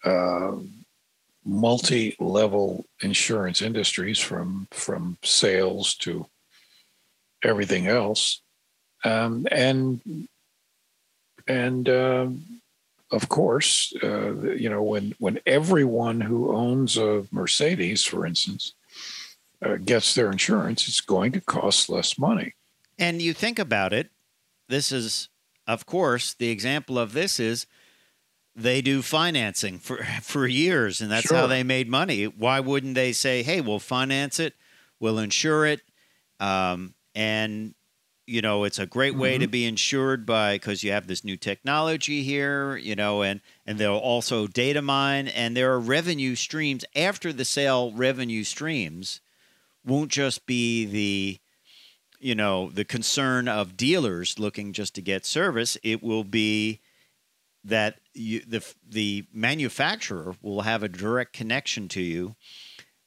uh, 0.05 0.53
multi-level 1.47 2.85
insurance 3.01 3.63
industries 3.63 4.19
from 4.19 4.69
from 4.71 5.17
sales 5.23 5.95
to 5.95 6.27
everything 7.43 7.87
else, 7.87 8.43
um, 9.03 9.47
and 9.51 10.29
and 11.49 11.89
um, 11.89 12.61
of 13.11 13.31
course, 13.31 13.95
uh, 14.03 14.35
you 14.53 14.69
know 14.69 14.83
when 14.83 15.15
when 15.19 15.41
everyone 15.47 16.21
who 16.21 16.55
owns 16.55 16.99
a 16.99 17.25
Mercedes, 17.31 18.05
for 18.05 18.27
instance, 18.27 18.75
uh, 19.63 19.77
gets 19.77 20.15
their 20.15 20.31
insurance, 20.31 20.89
it's 20.89 21.01
going 21.01 21.33
to 21.33 21.41
cost 21.41 21.89
less 21.89 22.19
money. 22.19 22.55
And 22.99 23.21
you 23.21 23.33
think 23.33 23.59
about 23.59 23.93
it, 23.93 24.11
this 24.69 24.93
is, 24.93 25.29
of 25.67 25.87
course, 25.87 26.35
the 26.35 26.49
example 26.49 26.99
of 26.99 27.13
this 27.13 27.39
is 27.39 27.67
they 28.55 28.81
do 28.81 29.03
financing 29.03 29.79
for 29.79 30.03
for 30.23 30.47
years, 30.47 31.01
and 31.01 31.11
that's 31.11 31.31
how 31.31 31.47
they 31.47 31.63
made 31.63 31.89
money. 31.89 32.25
Why 32.25 32.61
wouldn't 32.61 32.95
they 32.95 33.13
say, 33.13 33.43
"Hey, 33.43 33.61
we'll 33.61 33.79
finance 33.79 34.41
it, 34.41 34.55
we'll 34.99 35.19
insure 35.19 35.67
it," 35.67 35.83
um, 36.41 36.95
and 37.15 37.75
you 38.27 38.43
know, 38.43 38.65
it's 38.65 38.81
a 38.81 38.87
great 38.87 39.15
way 39.15 39.39
to 39.39 39.47
be 39.47 39.65
insured 39.67 40.27
by 40.27 40.57
because 40.57 40.83
you 40.83 40.91
have 40.91 41.07
this 41.07 41.23
new 41.23 41.37
technology 41.37 42.25
here, 42.25 42.77
you 42.77 42.97
know, 42.97 43.23
and 43.23 43.41
and 43.67 43.79
they'll 43.79 43.97
also 43.97 44.47
data 44.47 44.83
mine, 44.83 45.29
and 45.29 45.57
there 45.57 45.73
are 45.73 45.79
revenue 45.79 46.35
streams 46.35 46.85
after 46.97 47.33
the 47.33 47.45
sale. 47.45 47.93
Revenue 47.93 48.43
streams 48.43 49.21
won't 49.87 50.11
just 50.11 50.47
be 50.47 50.85
the 50.85 51.39
you 52.19 52.35
know 52.35 52.71
the 52.71 52.85
concern 52.85 53.47
of 53.49 53.77
dealers 53.77 54.39
looking 54.39 54.73
just 54.73 54.95
to 54.97 55.03
get 55.03 55.25
service. 55.27 55.77
It 55.83 56.03
will 56.03 56.25
be 56.25 56.81
that 57.65 57.99
you, 58.15 58.41
the 58.47 58.65
the 58.89 59.25
manufacturer 59.33 60.35
will 60.43 60.63
have 60.63 60.83
a 60.83 60.89
direct 60.89 61.33
connection 61.33 61.89
to 61.89 62.01
you. 62.01 62.37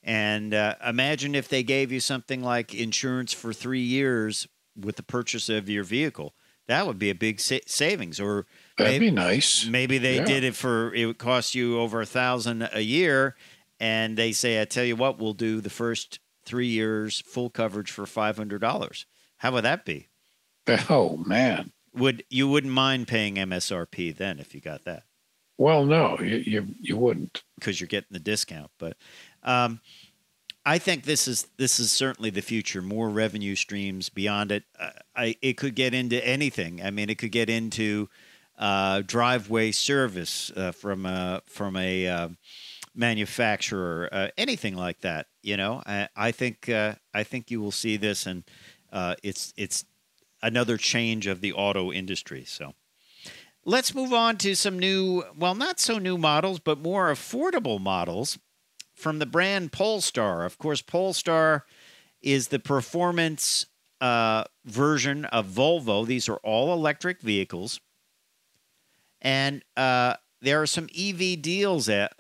And 0.04 0.54
uh, 0.54 0.76
imagine 0.86 1.36
if 1.36 1.50
they 1.50 1.62
gave 1.64 1.92
you 1.92 2.00
something 2.00 2.42
like 2.42 2.74
insurance 2.74 3.34
for 3.34 3.52
3 3.52 3.82
years 3.82 4.48
with 4.80 4.96
the 4.96 5.04
purchase 5.04 5.50
of 5.50 5.68
your 5.70 5.84
vehicle. 5.84 6.34
That 6.68 6.88
would 6.88 6.98
be 7.00 7.10
a 7.10 7.16
big 7.16 7.40
sa- 7.42 7.58
savings. 7.66 8.20
Or 8.20 8.46
That'd 8.78 8.94
maybe, 8.94 9.08
be 9.10 9.12
nice. 9.16 9.66
maybe 9.66 9.98
they 9.98 10.18
Yeah. 10.18 10.26
did 10.26 10.44
it 10.46 10.56
for 10.56 10.94
it 10.94 11.06
would 11.06 11.18
cost 11.18 11.54
you 11.56 11.80
over 11.80 12.00
a 12.02 12.06
thousand 12.06 12.70
a 12.74 12.82
year. 12.82 13.36
And 13.80 14.18
they 14.18 14.32
say 14.32 14.62
i 14.62 14.66
tell 14.66 14.86
you 14.86 14.96
what 14.96 15.20
we'll 15.20 15.34
do 15.34 15.62
the 15.62 15.70
first 15.70 16.20
three 16.50 16.68
years 16.68 17.22
full 17.22 17.50
coverage 17.52 17.92
for 17.92 18.06
$500 18.06 19.06
how 19.38 19.52
would 19.52 19.64
that 19.64 19.86
be 19.86 20.08
Oh 20.90 21.16
man. 21.18 21.72
would 21.94 22.24
you 22.30 22.48
wouldn't 22.50 22.74
mind 22.74 23.08
paying 23.08 23.36
msrp 23.36 24.18
then 24.18 24.40
if 24.40 24.56
you 24.56 24.62
got 24.62 24.84
that 24.86 25.04
Well, 25.60 25.86
no, 25.86 26.18
you 26.20 26.38
you, 26.38 26.68
you 26.80 26.98
wouldn't. 26.98 27.44
because 27.60 27.80
you're 27.80 27.88
getting 27.88 28.12
the 28.14 28.20
discount 28.20 28.72
but 28.80 28.98
um, 29.44 29.80
i 30.66 30.78
think 30.80 31.04
this 31.04 31.28
is 31.28 31.48
this 31.58 31.80
is 31.80 31.92
certainly 31.92 32.32
the 32.32 32.42
future 32.42 32.82
more 32.82 33.10
revenue 33.10 33.56
streams 33.56 34.10
beyond 34.10 34.52
it 34.52 34.64
uh, 34.80 34.90
I, 35.16 35.36
it 35.42 35.54
could 35.58 35.76
get 35.76 35.94
into 35.94 36.18
anything 36.26 36.82
i 36.84 36.90
mean 36.92 37.10
it 37.10 37.18
could 37.20 37.32
get 37.32 37.50
into 37.50 38.10
uh, 38.58 39.02
driveway 39.06 39.72
service 39.72 40.52
uh, 40.56 40.72
from 40.74 41.06
a 41.06 41.42
from 41.46 41.78
a 41.78 42.08
uh, 42.08 42.30
manufacturer, 42.94 44.10
uh, 44.12 44.28
anything 44.38 44.76
like 44.76 45.00
that. 45.00 45.28
You 45.42 45.58
know, 45.58 45.82
I, 45.86 46.10
I 46.16 46.32
think 46.32 46.70
uh, 46.70 46.96
I 47.14 47.24
think 47.24 47.50
you 47.52 47.62
will 47.62 47.72
see 47.72 47.98
this, 47.98 48.26
and 48.26 48.44
uh, 48.92 49.16
it's 49.24 49.54
it's 49.58 49.86
another 50.42 50.78
change 50.78 51.28
of 51.28 51.42
the 51.42 51.54
auto 51.54 51.92
industry. 51.92 52.44
So. 52.46 52.74
Let's 53.66 53.94
move 53.94 54.14
on 54.14 54.38
to 54.38 54.56
some 54.56 54.80
new, 54.80 55.24
well, 55.38 55.54
not 55.54 55.82
so 55.82 56.00
new 56.00 56.18
models, 56.18 56.60
but 56.60 56.80
more 56.80 57.12
affordable 57.12 57.80
models 57.80 58.40
from 58.96 59.20
the 59.20 59.26
brand 59.26 59.72
Polestar. 59.72 60.46
Of 60.46 60.58
course, 60.58 60.82
Polestar 60.82 61.66
is 62.22 62.48
the 62.48 62.60
performance 62.60 63.66
uh, 64.02 64.46
version 64.66 65.26
of 65.26 65.48
Volvo. 65.48 66.06
These 66.06 66.30
are 66.30 66.38
all 66.38 66.74
electric 66.74 67.22
vehicles. 67.22 67.80
And 69.22 69.64
uh, 69.76 70.16
there 70.42 70.62
are 70.62 70.68
some 70.68 70.88
EV 70.98 71.42
deals 71.42 71.90
at, 71.90 72.14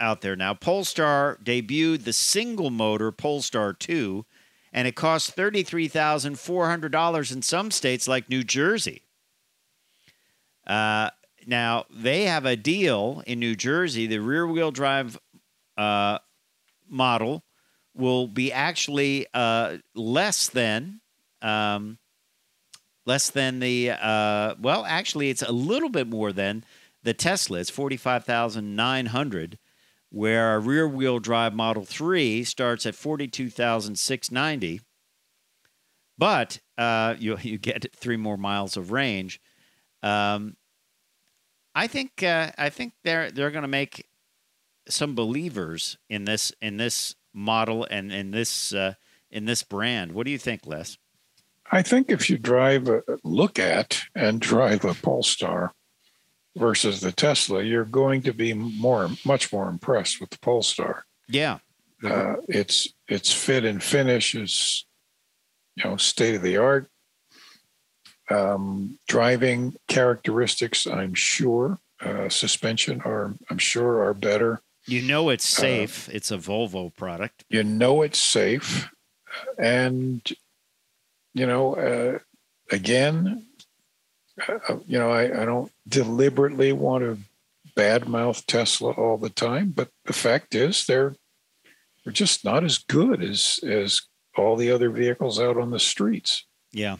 out 0.00 0.20
there 0.20 0.36
now. 0.36 0.54
Polestar 0.54 1.38
debuted 1.42 2.04
the 2.04 2.12
single 2.12 2.70
motor 2.70 3.10
Polestar 3.12 3.72
2, 3.72 4.24
and 4.72 4.88
it 4.88 4.96
costs 4.96 5.30
$33,400 5.30 7.32
in 7.32 7.42
some 7.42 7.70
states 7.70 8.08
like 8.08 8.28
New 8.28 8.42
Jersey. 8.42 9.02
Uh, 10.66 11.10
now, 11.46 11.84
they 11.90 12.24
have 12.24 12.46
a 12.46 12.56
deal 12.56 13.22
in 13.26 13.38
New 13.38 13.54
Jersey. 13.54 14.06
The 14.06 14.18
rear 14.18 14.46
wheel 14.46 14.70
drive 14.70 15.18
uh, 15.76 16.18
model 16.88 17.44
will 17.94 18.26
be 18.26 18.50
actually 18.52 19.26
uh, 19.34 19.76
less 19.94 20.48
than. 20.48 21.00
Um, 21.42 21.98
less 23.06 23.30
than 23.30 23.60
the 23.60 23.90
uh, 23.90 24.54
well 24.60 24.84
actually 24.86 25.30
it's 25.30 25.42
a 25.42 25.52
little 25.52 25.88
bit 25.88 26.08
more 26.08 26.32
than 26.32 26.64
the 27.02 27.14
tesla 27.14 27.58
it's 27.58 27.70
45900 27.70 29.58
where 30.14 30.54
a 30.54 30.58
rear 30.58 30.86
wheel 30.86 31.18
drive 31.18 31.54
model 31.54 31.84
3 31.84 32.44
starts 32.44 32.86
at 32.86 32.94
42690 32.94 34.80
but 36.16 36.60
uh, 36.78 37.16
you, 37.18 37.36
you 37.42 37.58
get 37.58 37.86
three 37.94 38.16
more 38.16 38.36
miles 38.36 38.76
of 38.76 38.92
range. 38.92 39.40
Um, 40.02 40.56
i 41.76 41.88
think 41.88 42.22
uh, 42.22 42.52
i 42.56 42.68
think 42.68 42.92
they're 43.02 43.32
they're 43.32 43.50
going 43.50 43.62
to 43.62 43.68
make 43.68 44.06
some 44.88 45.14
believers 45.14 45.96
in 46.08 46.24
this 46.24 46.52
in 46.60 46.76
this 46.76 47.16
model 47.32 47.86
and 47.90 48.12
in 48.12 48.30
this 48.30 48.72
uh, 48.72 48.94
in 49.30 49.44
this 49.44 49.62
brand. 49.62 50.12
What 50.12 50.26
do 50.26 50.30
you 50.30 50.38
think 50.38 50.66
les? 50.66 50.98
I 51.72 51.82
think 51.82 52.10
if 52.10 52.28
you 52.30 52.38
drive, 52.38 52.88
a, 52.88 53.02
look 53.24 53.58
at 53.58 54.02
and 54.14 54.40
drive 54.40 54.84
a 54.84 54.94
Polestar 54.94 55.72
versus 56.56 57.00
the 57.00 57.12
Tesla, 57.12 57.62
you're 57.62 57.84
going 57.84 58.22
to 58.22 58.32
be 58.32 58.52
more, 58.52 59.10
much 59.24 59.52
more 59.52 59.68
impressed 59.68 60.20
with 60.20 60.30
the 60.30 60.38
Polestar. 60.38 61.04
yeah 61.28 61.58
Uh, 62.02 62.36
its 62.48 62.88
its 63.08 63.32
fit 63.32 63.64
and 63.64 63.82
finish 63.82 64.34
is, 64.34 64.84
you 65.76 65.84
know, 65.84 65.96
state 65.96 66.34
of 66.34 66.42
the 66.42 66.56
art. 66.56 66.88
Um, 68.30 68.98
driving 69.06 69.74
characteristics, 69.88 70.86
I'm 70.86 71.14
sure, 71.14 71.78
uh, 72.00 72.28
suspension 72.28 73.00
are, 73.04 73.34
I'm 73.50 73.58
sure, 73.58 74.02
are 74.04 74.14
better. 74.14 74.60
You 74.86 75.02
know 75.02 75.30
it's 75.30 75.46
safe. 75.46 76.08
it's 76.12 76.30
a 76.30 76.36
Volvo 76.36 76.94
product. 76.94 77.44
You 77.48 77.64
know 77.64 78.02
it's 78.02 78.18
safe, 78.18 78.90
and 79.58 80.20
you 81.34 81.46
know, 81.46 81.74
uh, 81.76 82.18
again, 82.70 83.18
uh, 83.26 83.53
you 84.86 84.98
know, 84.98 85.10
I, 85.10 85.42
I 85.42 85.44
don't 85.44 85.70
deliberately 85.88 86.72
want 86.72 87.04
to 87.04 87.18
badmouth 87.76 88.46
Tesla 88.46 88.92
all 88.92 89.16
the 89.16 89.30
time, 89.30 89.70
but 89.70 89.90
the 90.04 90.12
fact 90.12 90.54
is 90.54 90.86
they're 90.86 91.16
they're 92.04 92.12
just 92.12 92.44
not 92.44 92.64
as 92.64 92.78
good 92.78 93.22
as 93.22 93.60
as 93.62 94.02
all 94.36 94.56
the 94.56 94.70
other 94.70 94.90
vehicles 94.90 95.40
out 95.40 95.56
on 95.56 95.70
the 95.70 95.78
streets. 95.78 96.44
Yeah. 96.72 96.96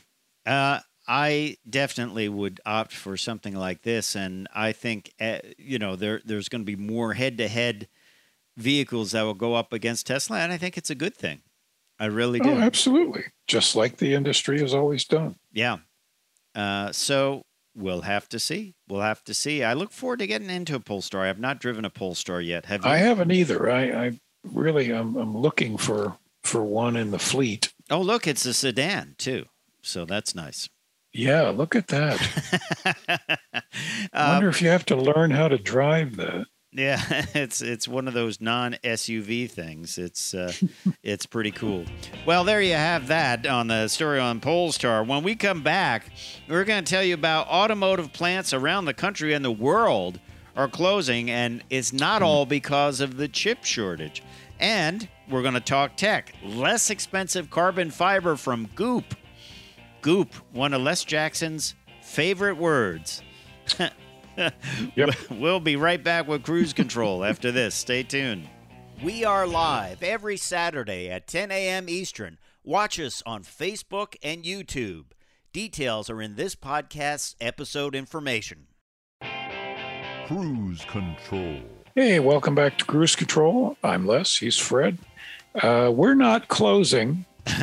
Uh, 0.46 0.80
I 1.06 1.56
definitely 1.68 2.28
would 2.28 2.60
opt 2.64 2.92
for 2.92 3.16
something 3.16 3.54
like 3.54 3.82
this, 3.82 4.14
and 4.14 4.48
I 4.54 4.72
think 4.72 5.12
uh, 5.20 5.38
you 5.58 5.78
know 5.78 5.96
there 5.96 6.22
there's 6.24 6.48
going 6.48 6.62
to 6.62 6.66
be 6.66 6.76
more 6.76 7.12
head-to-head 7.12 7.88
vehicles 8.56 9.12
that 9.12 9.22
will 9.22 9.34
go 9.34 9.54
up 9.54 9.72
against 9.72 10.06
Tesla, 10.06 10.38
and 10.38 10.52
I 10.52 10.56
think 10.56 10.78
it's 10.78 10.90
a 10.90 10.94
good 10.94 11.14
thing. 11.14 11.42
I 11.98 12.06
really 12.06 12.40
do. 12.40 12.50
Oh, 12.50 12.58
absolutely. 12.58 13.24
Just 13.46 13.76
like 13.76 13.98
the 13.98 14.14
industry 14.14 14.60
has 14.60 14.74
always 14.74 15.04
done. 15.04 15.36
Yeah. 15.52 15.78
Uh, 16.54 16.92
so 16.92 17.42
we'll 17.74 18.02
have 18.02 18.28
to 18.30 18.38
see. 18.38 18.74
We'll 18.88 19.00
have 19.00 19.24
to 19.24 19.34
see. 19.34 19.62
I 19.62 19.74
look 19.74 19.90
forward 19.90 20.20
to 20.20 20.26
getting 20.26 20.50
into 20.50 20.74
a 20.74 20.80
Polestar. 20.80 21.24
I 21.24 21.26
have 21.28 21.40
not 21.40 21.60
driven 21.60 21.84
a 21.84 21.90
Polestar 21.90 22.40
yet. 22.40 22.66
Have 22.66 22.84
you? 22.84 22.90
I 22.90 22.98
haven't 22.98 23.32
either. 23.32 23.70
I, 23.70 24.06
I 24.06 24.20
really 24.44 24.90
I'm, 24.92 25.16
I'm 25.16 25.36
looking 25.36 25.76
for 25.76 26.16
for 26.42 26.62
one 26.62 26.96
in 26.96 27.10
the 27.10 27.18
fleet. 27.18 27.72
oh, 27.90 28.00
look, 28.00 28.26
it's 28.26 28.44
a 28.44 28.52
sedan 28.52 29.14
too. 29.18 29.46
So 29.82 30.04
that's 30.04 30.34
nice. 30.34 30.68
Yeah, 31.12 31.50
look 31.50 31.76
at 31.76 31.88
that. 31.88 32.20
I 34.12 34.28
wonder 34.32 34.48
if 34.48 34.60
you 34.60 34.68
have 34.68 34.84
to 34.86 34.96
learn 34.96 35.30
how 35.30 35.48
to 35.48 35.56
drive 35.58 36.16
that. 36.16 36.46
Yeah, 36.74 37.00
it's 37.34 37.62
it's 37.62 37.86
one 37.86 38.08
of 38.08 38.14
those 38.14 38.40
non 38.40 38.76
SUV 38.84 39.48
things. 39.50 39.96
It's 39.96 40.34
uh, 40.34 40.52
it's 41.02 41.24
pretty 41.24 41.52
cool. 41.52 41.84
Well, 42.26 42.44
there 42.44 42.60
you 42.60 42.74
have 42.74 43.06
that 43.08 43.46
on 43.46 43.68
the 43.68 43.88
story 43.88 44.18
on 44.18 44.40
Polestar. 44.40 45.04
When 45.04 45.22
we 45.22 45.36
come 45.36 45.62
back, 45.62 46.10
we're 46.48 46.64
going 46.64 46.84
to 46.84 46.90
tell 46.90 47.04
you 47.04 47.14
about 47.14 47.46
automotive 47.46 48.12
plants 48.12 48.52
around 48.52 48.84
the 48.86 48.94
country 48.94 49.32
and 49.32 49.44
the 49.44 49.52
world 49.52 50.18
are 50.56 50.68
closing, 50.68 51.30
and 51.30 51.62
it's 51.70 51.92
not 51.92 52.22
all 52.22 52.44
because 52.44 53.00
of 53.00 53.16
the 53.16 53.28
chip 53.28 53.64
shortage. 53.64 54.22
And 54.60 55.08
we're 55.28 55.42
going 55.42 55.54
to 55.54 55.60
talk 55.60 55.96
tech. 55.96 56.32
Less 56.44 56.90
expensive 56.90 57.50
carbon 57.50 57.90
fiber 57.90 58.36
from 58.36 58.68
Goop. 58.74 59.16
Goop, 60.00 60.32
one 60.52 60.74
of 60.74 60.82
Les 60.82 61.04
Jackson's 61.04 61.74
favorite 62.02 62.56
words. 62.56 63.22
Yep. 64.96 65.10
We'll 65.30 65.60
be 65.60 65.76
right 65.76 66.02
back 66.02 66.26
with 66.28 66.42
Cruise 66.42 66.72
Control 66.72 67.24
after 67.24 67.50
this. 67.52 67.74
Stay 67.74 68.02
tuned. 68.02 68.48
We 69.02 69.24
are 69.24 69.46
live 69.46 70.02
every 70.02 70.36
Saturday 70.36 71.10
at 71.10 71.26
10 71.26 71.50
a.m. 71.50 71.88
Eastern. 71.88 72.38
Watch 72.62 72.98
us 72.98 73.22
on 73.26 73.42
Facebook 73.42 74.16
and 74.22 74.44
YouTube. 74.44 75.06
Details 75.52 76.08
are 76.10 76.22
in 76.22 76.36
this 76.36 76.54
podcast's 76.56 77.36
episode 77.40 77.94
information. 77.94 78.66
Cruise 80.26 80.84
Control. 80.88 81.60
Hey, 81.94 82.18
welcome 82.18 82.54
back 82.54 82.78
to 82.78 82.84
Cruise 82.84 83.14
Control. 83.14 83.76
I'm 83.84 84.06
Les. 84.06 84.38
He's 84.38 84.56
Fred. 84.58 84.98
Uh, 85.54 85.92
we're 85.94 86.14
not 86.14 86.48
closing, 86.48 87.24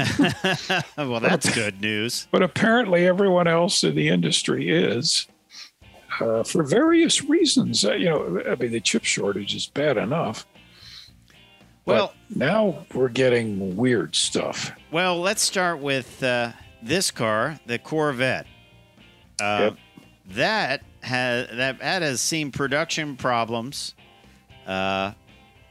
well, 0.97 1.19
that's 1.19 1.53
good 1.53 1.81
news. 1.81 2.27
but 2.31 2.41
apparently 2.41 3.05
everyone 3.05 3.47
else 3.47 3.83
in 3.83 3.95
the 3.95 4.07
industry 4.07 4.69
is 4.69 5.27
uh, 6.21 6.43
for 6.43 6.63
various 6.63 7.23
reasons. 7.23 7.83
Uh, 7.85 7.93
you 7.93 8.05
know, 8.09 8.41
I 8.49 8.55
mean, 8.55 8.71
the 8.71 8.79
chip 8.81 9.03
shortage 9.03 9.55
is 9.55 9.67
bad 9.67 9.97
enough. 9.97 10.45
Well, 11.85 12.13
now 12.33 12.85
we're 12.93 13.09
getting 13.09 13.75
weird 13.75 14.15
stuff. 14.15 14.71
well, 14.91 15.19
let's 15.19 15.41
start 15.41 15.79
with 15.79 16.21
uh, 16.23 16.51
this 16.81 17.11
car, 17.11 17.59
the 17.65 17.79
Corvette. 17.79 18.45
Uh, 19.41 19.71
Yep. 19.71 19.77
That 20.33 20.83
has 21.01 21.47
that, 21.57 21.79
that 21.79 22.01
has 22.01 22.21
seen 22.21 22.51
production 22.51 23.17
problems. 23.17 23.95
Uh, 24.65 25.13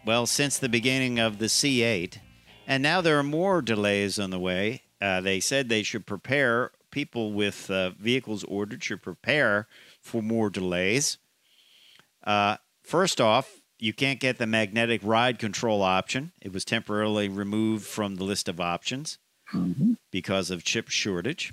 well, 0.05 0.27
since 0.27 0.59
the 0.59 0.69
beginning 0.69 1.19
of 1.19 1.39
the 1.39 1.47
C8, 1.47 2.19
and 2.67 2.83
now 2.83 3.01
there 3.01 3.19
are 3.19 3.23
more 3.23 3.63
delays 3.63 4.19
on 4.19 4.31
the 4.31 4.39
way. 4.39 4.83
Uh, 5.01 5.21
they 5.23 5.41
said 5.41 5.69
they 5.69 5.83
should 5.83 6.05
prepare 6.05 6.73
people 6.91 7.33
with 7.33 7.71
uh, 7.71 7.91
vehicles 7.91 8.45
ordered 8.45 8.83
should 8.85 9.01
prepare 9.03 9.67
for 10.01 10.23
more 10.23 10.51
delays. 10.51 11.19
Uh, 12.25 12.57
first 12.83 13.21
off, 13.21 13.61
you 13.79 13.93
can't 13.93 14.21
get 14.21 14.39
the 14.39 14.47
magnetic 14.47 15.01
ride 15.03 15.39
control 15.39 15.83
option. 15.83 16.33
It 16.43 16.53
was 16.53 16.65
temporarily 16.65 17.29
removed 17.29 17.87
from 17.87 18.17
the 18.17 18.25
list 18.25 18.49
of 18.49 18.61
options 18.61 19.19
Mhm. 19.53 19.97
because 20.11 20.51
of 20.51 20.65
chip 20.65 20.89
shortage. 20.91 21.53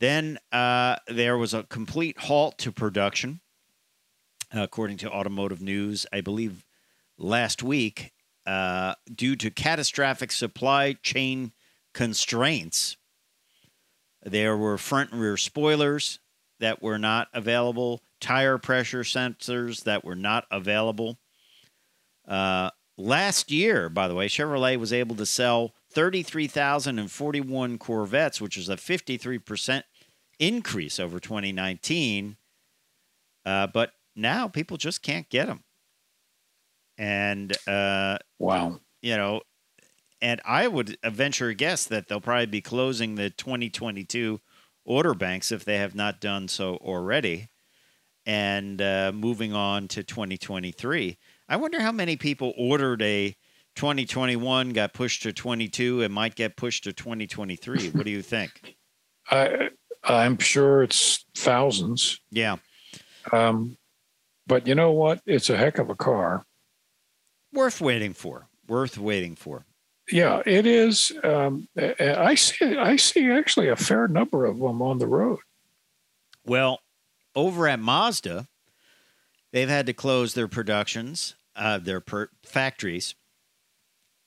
Then 0.00 0.38
uh, 0.52 0.96
there 1.08 1.36
was 1.38 1.52
a 1.54 1.64
complete 1.64 2.18
halt 2.18 2.58
to 2.58 2.72
production, 2.72 3.40
according 4.52 4.98
to 4.98 5.10
Automotive 5.10 5.60
News, 5.60 6.06
I 6.12 6.20
believe 6.20 6.64
last 7.16 7.62
week, 7.62 8.12
uh, 8.46 8.94
due 9.12 9.34
to 9.36 9.50
catastrophic 9.50 10.30
supply 10.30 10.94
chain 10.94 11.52
constraints. 11.92 12.96
There 14.22 14.56
were 14.56 14.78
front 14.78 15.12
and 15.12 15.20
rear 15.20 15.36
spoilers 15.36 16.18
that 16.60 16.82
were 16.82 16.98
not 16.98 17.28
available, 17.32 18.02
tire 18.20 18.58
pressure 18.58 19.02
sensors 19.02 19.84
that 19.84 20.04
were 20.04 20.14
not 20.14 20.46
available. 20.50 21.18
Uh, 22.26 22.70
last 22.96 23.50
year, 23.50 23.88
by 23.88 24.08
the 24.08 24.14
way, 24.14 24.28
Chevrolet 24.28 24.78
was 24.78 24.92
able 24.92 25.16
to 25.16 25.26
sell 25.26 25.74
33,041 25.90 27.78
Corvettes, 27.78 28.40
which 28.40 28.56
is 28.56 28.68
a 28.68 28.76
53% 28.76 29.82
increase 30.38 30.98
over 30.98 31.20
2019. 31.20 32.36
Uh, 33.44 33.66
but 33.66 33.92
now 34.16 34.48
people 34.48 34.76
just 34.76 35.02
can't 35.02 35.28
get 35.28 35.46
them. 35.46 35.64
And, 36.96 37.52
uh, 37.66 38.18
Wow. 38.38 38.80
you 39.02 39.16
know, 39.16 39.42
and 40.22 40.40
I 40.44 40.68
would 40.68 40.96
venture 41.04 41.48
a 41.48 41.54
guess 41.54 41.84
that 41.86 42.08
they'll 42.08 42.20
probably 42.20 42.46
be 42.46 42.62
closing 42.62 43.16
the 43.16 43.30
2022 43.30 44.40
order 44.84 45.14
banks 45.14 45.50
if 45.52 45.64
they 45.64 45.78
have 45.78 45.94
not 45.94 46.20
done 46.20 46.48
so 46.48 46.76
already 46.76 47.48
and 48.26 48.80
uh, 48.80 49.12
moving 49.14 49.52
on 49.52 49.88
to 49.88 50.02
2023. 50.02 51.18
I 51.48 51.56
wonder 51.56 51.80
how 51.80 51.92
many 51.92 52.16
people 52.16 52.54
ordered 52.56 53.02
a 53.02 53.36
2021, 53.76 54.70
got 54.70 54.92
pushed 54.94 55.22
to 55.24 55.32
22, 55.32 56.02
and 56.02 56.14
might 56.14 56.34
get 56.34 56.56
pushed 56.56 56.84
to 56.84 56.92
2023. 56.92 57.90
what 57.92 58.04
do 58.04 58.10
you 58.10 58.22
think? 58.22 58.76
I, 59.30 59.70
I'm 60.02 60.38
sure 60.38 60.82
it's 60.82 61.24
thousands. 61.34 62.20
Yeah. 62.30 62.56
Um, 63.32 63.76
but 64.46 64.66
you 64.66 64.74
know 64.74 64.92
what? 64.92 65.20
It's 65.26 65.50
a 65.50 65.56
heck 65.56 65.78
of 65.78 65.90
a 65.90 65.94
car. 65.94 66.44
Worth 67.52 67.80
waiting 67.80 68.12
for. 68.12 68.48
Worth 68.66 68.98
waiting 68.98 69.36
for. 69.36 69.64
Yeah, 70.10 70.42
it 70.44 70.66
is. 70.66 71.12
Um, 71.22 71.68
I 71.76 72.34
see. 72.34 72.76
I 72.76 72.96
see 72.96 73.30
actually 73.30 73.68
a 73.68 73.76
fair 73.76 74.06
number 74.06 74.44
of 74.44 74.58
them 74.58 74.82
on 74.82 74.98
the 74.98 75.06
road. 75.06 75.38
Well, 76.44 76.80
over 77.34 77.66
at 77.68 77.80
Mazda, 77.80 78.48
they've 79.52 79.68
had 79.68 79.86
to 79.86 79.94
close 79.94 80.34
their 80.34 80.48
productions, 80.48 81.36
uh, 81.56 81.78
their 81.78 82.00
per- 82.00 82.28
factories. 82.44 83.14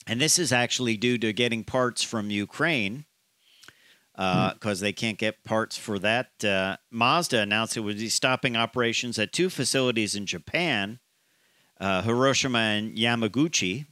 And 0.06 0.20
this 0.20 0.38
is 0.38 0.52
actually 0.52 0.96
due 0.96 1.18
to 1.18 1.32
getting 1.32 1.64
parts 1.64 2.02
from 2.02 2.30
Ukraine 2.30 3.04
because 4.16 4.80
they 4.80 4.92
can't 4.92 5.16
get 5.18 5.44
parts 5.44 5.76
for 5.76 5.98
that. 6.00 6.44
Uh, 6.44 6.76
Mazda 6.90 7.40
announced 7.40 7.76
it 7.76 7.80
would 7.80 7.98
be 7.98 8.08
stopping 8.08 8.56
operations 8.56 9.18
at 9.18 9.32
two 9.32 9.48
facilities 9.48 10.16
in 10.16 10.26
Japan, 10.26 10.98
uh, 11.80 12.02
Hiroshima 12.02 12.58
and 12.58 12.96
Yamaguchi. 12.96 13.86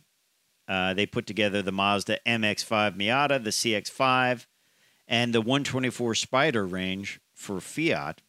Uh, 0.69 0.95
they 0.95 1.07
put 1.07 1.27
together 1.27 1.63
the 1.63 1.73
Mazda 1.73 2.19
MX5 2.27 2.97
Miata, 2.97 3.43
the 3.43 3.51
CX5, 3.51 4.47
and 5.07 5.33
the 5.33 5.41
124 5.41 6.15
Spider 6.15 6.67
range 6.67 7.21
for 7.35 7.61
Fiat 7.61 8.21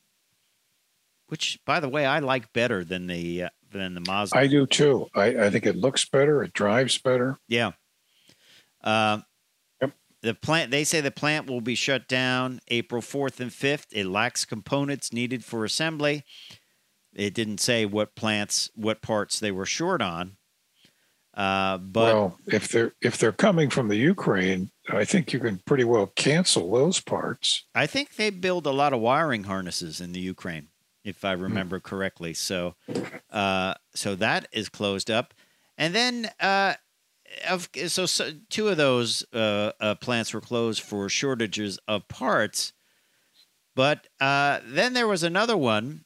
which 1.27 1.59
by 1.65 1.79
the 1.79 1.89
way 1.89 2.05
I 2.05 2.19
like 2.19 2.51
better 2.53 2.83
than 2.83 3.07
the 3.07 3.43
uh, 3.43 3.49
than 3.71 3.93
the 3.93 4.01
Mazda. 4.01 4.37
I 4.37 4.47
do 4.47 4.65
too. 4.65 5.07
I, 5.13 5.45
I 5.45 5.49
think 5.49 5.65
it 5.65 5.75
looks 5.75 6.05
better. 6.05 6.43
It 6.43 6.53
drives 6.53 6.97
better. 6.97 7.37
yeah. 7.47 7.71
Uh, 8.83 9.19
Yep. 9.81 9.91
The 10.21 10.33
plant. 10.33 10.71
They 10.71 10.83
say 10.83 11.01
the 11.01 11.11
plant 11.11 11.47
will 11.47 11.61
be 11.61 11.75
shut 11.75 12.07
down 12.07 12.59
April 12.69 13.01
fourth 13.01 13.39
and 13.39 13.51
fifth. 13.53 13.87
It 13.91 14.07
lacks 14.07 14.45
components 14.45 15.11
needed 15.13 15.43
for 15.43 15.65
assembly. 15.65 16.23
It 17.13 17.33
didn't 17.33 17.59
say 17.59 17.85
what 17.85 18.15
plants, 18.15 18.69
what 18.75 19.01
parts 19.01 19.39
they 19.39 19.51
were 19.51 19.65
short 19.65 20.01
on. 20.01 20.36
Uh, 21.37 21.77
but 21.77 22.15
well, 22.15 22.39
if 22.47 22.69
they're 22.69 22.93
if 22.99 23.19
they're 23.19 23.31
coming 23.31 23.69
from 23.69 23.89
the 23.89 23.95
Ukraine, 23.95 24.71
I 24.89 25.05
think 25.05 25.31
you 25.31 25.39
can 25.39 25.61
pretty 25.67 25.83
well 25.83 26.07
cancel 26.15 26.71
those 26.71 26.99
parts. 26.99 27.63
I 27.75 27.85
think 27.85 28.15
they 28.15 28.31
build 28.31 28.65
a 28.65 28.71
lot 28.71 28.91
of 28.91 29.01
wiring 29.01 29.43
harnesses 29.43 30.01
in 30.01 30.13
the 30.13 30.19
Ukraine, 30.19 30.69
if 31.03 31.23
I 31.23 31.33
remember 31.33 31.79
correctly. 31.79 32.33
So, 32.33 32.73
uh, 33.29 33.75
so 33.93 34.15
that 34.15 34.47
is 34.51 34.67
closed 34.67 35.11
up, 35.11 35.35
and 35.77 35.93
then 35.93 36.31
uh, 36.39 36.73
of 37.47 37.69
so, 37.85 38.07
so 38.07 38.31
two 38.49 38.69
of 38.69 38.77
those 38.77 39.23
uh, 39.31 39.73
uh, 39.79 39.93
plants 39.93 40.33
were 40.33 40.41
closed 40.41 40.81
for 40.81 41.07
shortages 41.07 41.77
of 41.87 42.07
parts, 42.07 42.73
but 43.75 44.07
uh, 44.19 44.61
then 44.65 44.93
there 44.93 45.07
was 45.07 45.21
another 45.21 45.55
one 45.55 46.05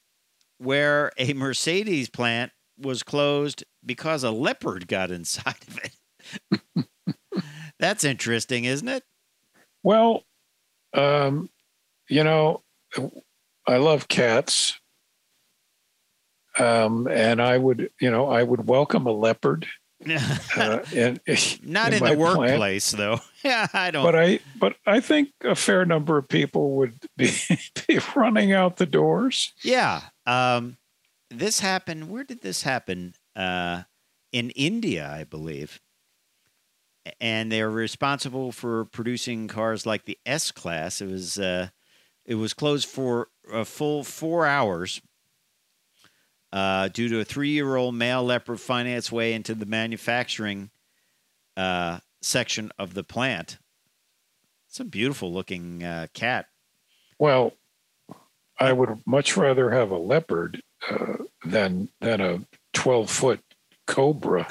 where 0.58 1.14
a 1.18 1.32
Mercedes 1.32 2.10
plant 2.10 2.52
was 2.78 3.02
closed 3.02 3.64
because 3.86 4.24
a 4.24 4.32
leopard 4.32 4.88
got 4.88 5.12
inside 5.12 5.56
of 5.68 5.80
it. 5.84 6.86
That's 7.80 8.04
interesting, 8.04 8.66
isn't 8.66 8.88
it? 8.88 9.04
Well, 9.84 10.24
um, 10.94 11.50
you 12.08 12.24
know, 12.24 12.62
I 13.68 13.78
love 13.78 14.08
cats. 14.08 14.80
Um, 16.60 17.08
and 17.08 17.42
I 17.42 17.58
would, 17.58 17.90
you 18.00 18.12
know, 18.12 18.28
I 18.28 18.44
would 18.44 18.68
welcome 18.68 19.06
a 19.08 19.12
leopard. 19.12 19.68
Uh, 20.58 20.80
in, 20.94 21.20
Not 21.64 21.94
in, 21.94 22.00
my 22.00 22.10
the 22.10 22.16
plant. 22.16 22.18
workplace, 22.18 22.92
though. 22.92 23.20
Yeah, 23.44 23.68
I 23.72 23.92
don't. 23.92 24.04
But 24.04 24.16
I, 24.16 24.40
but 24.60 24.76
I 24.86 25.00
think 25.00 25.30
a 25.44 25.56
fair 25.56 25.86
number 25.86 26.18
of 26.18 26.28
people 26.28 26.72
would 26.78 26.96
be, 27.18 27.32
be 27.88 28.00
running 28.16 28.52
out 28.52 28.78
the 28.78 28.86
doors. 28.88 29.54
yeah. 29.64 30.02
Um, 30.26 30.78
this 31.30 31.60
happened. 31.60 32.10
Where 32.10 32.24
did 32.24 32.42
this 32.42 32.64
happen? 32.64 33.14
Uh, 33.36 33.84
in 34.32 34.50
India, 34.52 35.10
I 35.10 35.24
believe. 35.24 35.82
And 37.20 37.52
they're 37.52 37.70
responsible 37.70 38.52
for 38.52 38.86
producing 38.86 39.48
cars 39.48 39.86
like 39.86 40.06
the 40.06 40.20
S 40.26 40.52
class. 40.52 41.02
It 41.02 41.08
was 41.08 41.40
uh, 41.40 41.70
it 42.26 42.36
was 42.36 42.54
closed 42.54 42.88
for 42.88 43.30
a 43.52 43.66
full 43.66 44.04
four 44.04 44.46
hours 44.46 45.02
uh, 46.54 46.90
due 46.90 47.10
to 47.10 47.20
a 47.20 47.26
three-year-old 47.26 47.96
male 47.96 48.24
leopard 48.24 48.60
finding 48.60 48.94
its 48.94 49.12
way 49.12 49.34
into 49.34 49.56
the 49.56 49.66
manufacturing 49.66 50.70
uh, 51.58 52.00
section 52.22 52.72
of 52.78 52.94
the 52.94 53.04
plant. 53.04 53.58
It's 54.70 54.80
a 54.80 54.86
beautiful-looking 54.86 55.84
uh, 55.84 56.08
cat. 56.14 56.46
Well, 57.18 57.54
I 58.60 58.74
would 58.74 59.02
much 59.08 59.36
rather 59.36 59.72
have 59.72 59.90
a 59.90 59.98
leopard 59.98 60.62
uh, 60.88 61.18
than 61.44 61.90
than 62.00 62.22
a 62.22 62.40
twelve 62.74 63.10
foot 63.10 63.42
cobra. 63.92 64.48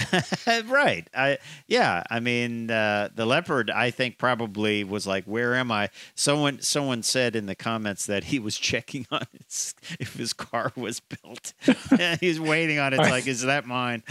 right. 0.67 1.09
I 1.15 1.39
yeah. 1.67 2.03
I 2.11 2.21
mean, 2.21 2.71
uh, 2.71 3.09
the 3.15 3.27
leopard. 3.27 3.71
I 3.71 3.91
think 3.91 4.19
probably 4.19 4.85
was 4.85 5.07
like, 5.07 5.25
"Where 5.25 5.55
am 5.55 5.73
I?" 5.73 5.89
Someone 6.15 6.61
someone 6.61 7.03
said 7.03 7.35
in 7.35 7.47
the 7.47 7.55
comments 7.55 8.07
that 8.07 8.25
he 8.25 8.39
was 8.39 8.59
checking 8.71 9.07
on 9.11 9.25
his, 9.33 9.75
if 9.99 10.15
his 10.15 10.33
car 10.33 10.73
was 10.77 11.01
built. 11.01 11.55
He's 12.21 12.41
waiting 12.41 12.79
on 12.79 12.93
it. 12.93 12.99
Like, 12.99 13.27
is 13.27 13.43
that 13.43 13.67
mine? 13.67 14.03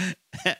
I, 0.45 0.55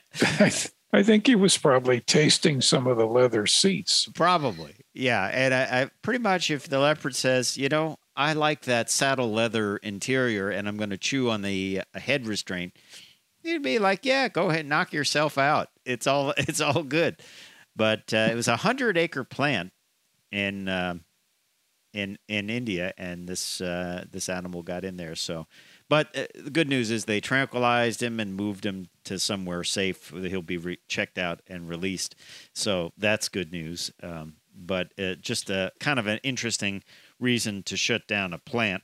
th- 0.50 0.70
I 0.92 1.02
think 1.02 1.26
he 1.26 1.34
was 1.34 1.56
probably 1.56 2.00
tasting 2.00 2.60
some 2.60 2.86
of 2.86 2.96
the 2.96 3.06
leather 3.06 3.46
seats. 3.46 4.08
Probably. 4.14 4.74
Yeah. 4.92 5.30
And 5.32 5.54
I, 5.54 5.82
I 5.82 5.90
pretty 6.02 6.18
much, 6.18 6.50
if 6.50 6.68
the 6.68 6.80
leopard 6.80 7.14
says, 7.14 7.56
you 7.56 7.68
know, 7.68 7.96
I 8.16 8.32
like 8.32 8.62
that 8.62 8.90
saddle 8.90 9.32
leather 9.32 9.76
interior, 9.78 10.50
and 10.50 10.68
I'm 10.68 10.76
going 10.76 10.90
to 10.90 10.98
chew 10.98 11.30
on 11.30 11.42
the 11.42 11.82
uh, 11.94 11.98
head 12.00 12.26
restraint 12.26 12.74
you'd 13.42 13.62
be 13.62 13.78
like, 13.78 14.04
yeah, 14.04 14.28
go 14.28 14.50
ahead, 14.50 14.66
knock 14.66 14.92
yourself 14.92 15.38
out. 15.38 15.68
It's 15.84 16.06
all 16.06 16.34
it's 16.36 16.60
all 16.60 16.82
good. 16.82 17.20
But 17.76 18.12
uh, 18.12 18.28
it 18.30 18.34
was 18.34 18.48
a 18.48 18.56
hundred 18.56 18.98
acre 18.98 19.24
plant 19.24 19.72
in 20.32 20.68
uh, 20.68 20.94
in 21.92 22.18
in 22.28 22.50
India, 22.50 22.92
and 22.98 23.28
this 23.28 23.60
uh, 23.60 24.04
this 24.10 24.28
animal 24.28 24.62
got 24.62 24.84
in 24.84 24.96
there. 24.96 25.14
So, 25.14 25.46
but 25.88 26.16
uh, 26.16 26.26
the 26.34 26.50
good 26.50 26.68
news 26.68 26.90
is 26.90 27.04
they 27.04 27.20
tranquilized 27.20 28.02
him 28.02 28.20
and 28.20 28.34
moved 28.34 28.64
him 28.64 28.88
to 29.04 29.18
somewhere 29.18 29.64
safe. 29.64 30.10
He'll 30.10 30.42
be 30.42 30.58
re- 30.58 30.78
checked 30.88 31.18
out 31.18 31.40
and 31.46 31.68
released. 31.68 32.14
So 32.54 32.92
that's 32.96 33.28
good 33.28 33.52
news. 33.52 33.90
Um, 34.02 34.34
but 34.54 34.92
uh, 34.98 35.14
just 35.14 35.48
a 35.50 35.72
kind 35.80 35.98
of 35.98 36.06
an 36.06 36.18
interesting 36.22 36.82
reason 37.18 37.62
to 37.64 37.76
shut 37.76 38.06
down 38.06 38.32
a 38.32 38.38
plant. 38.38 38.82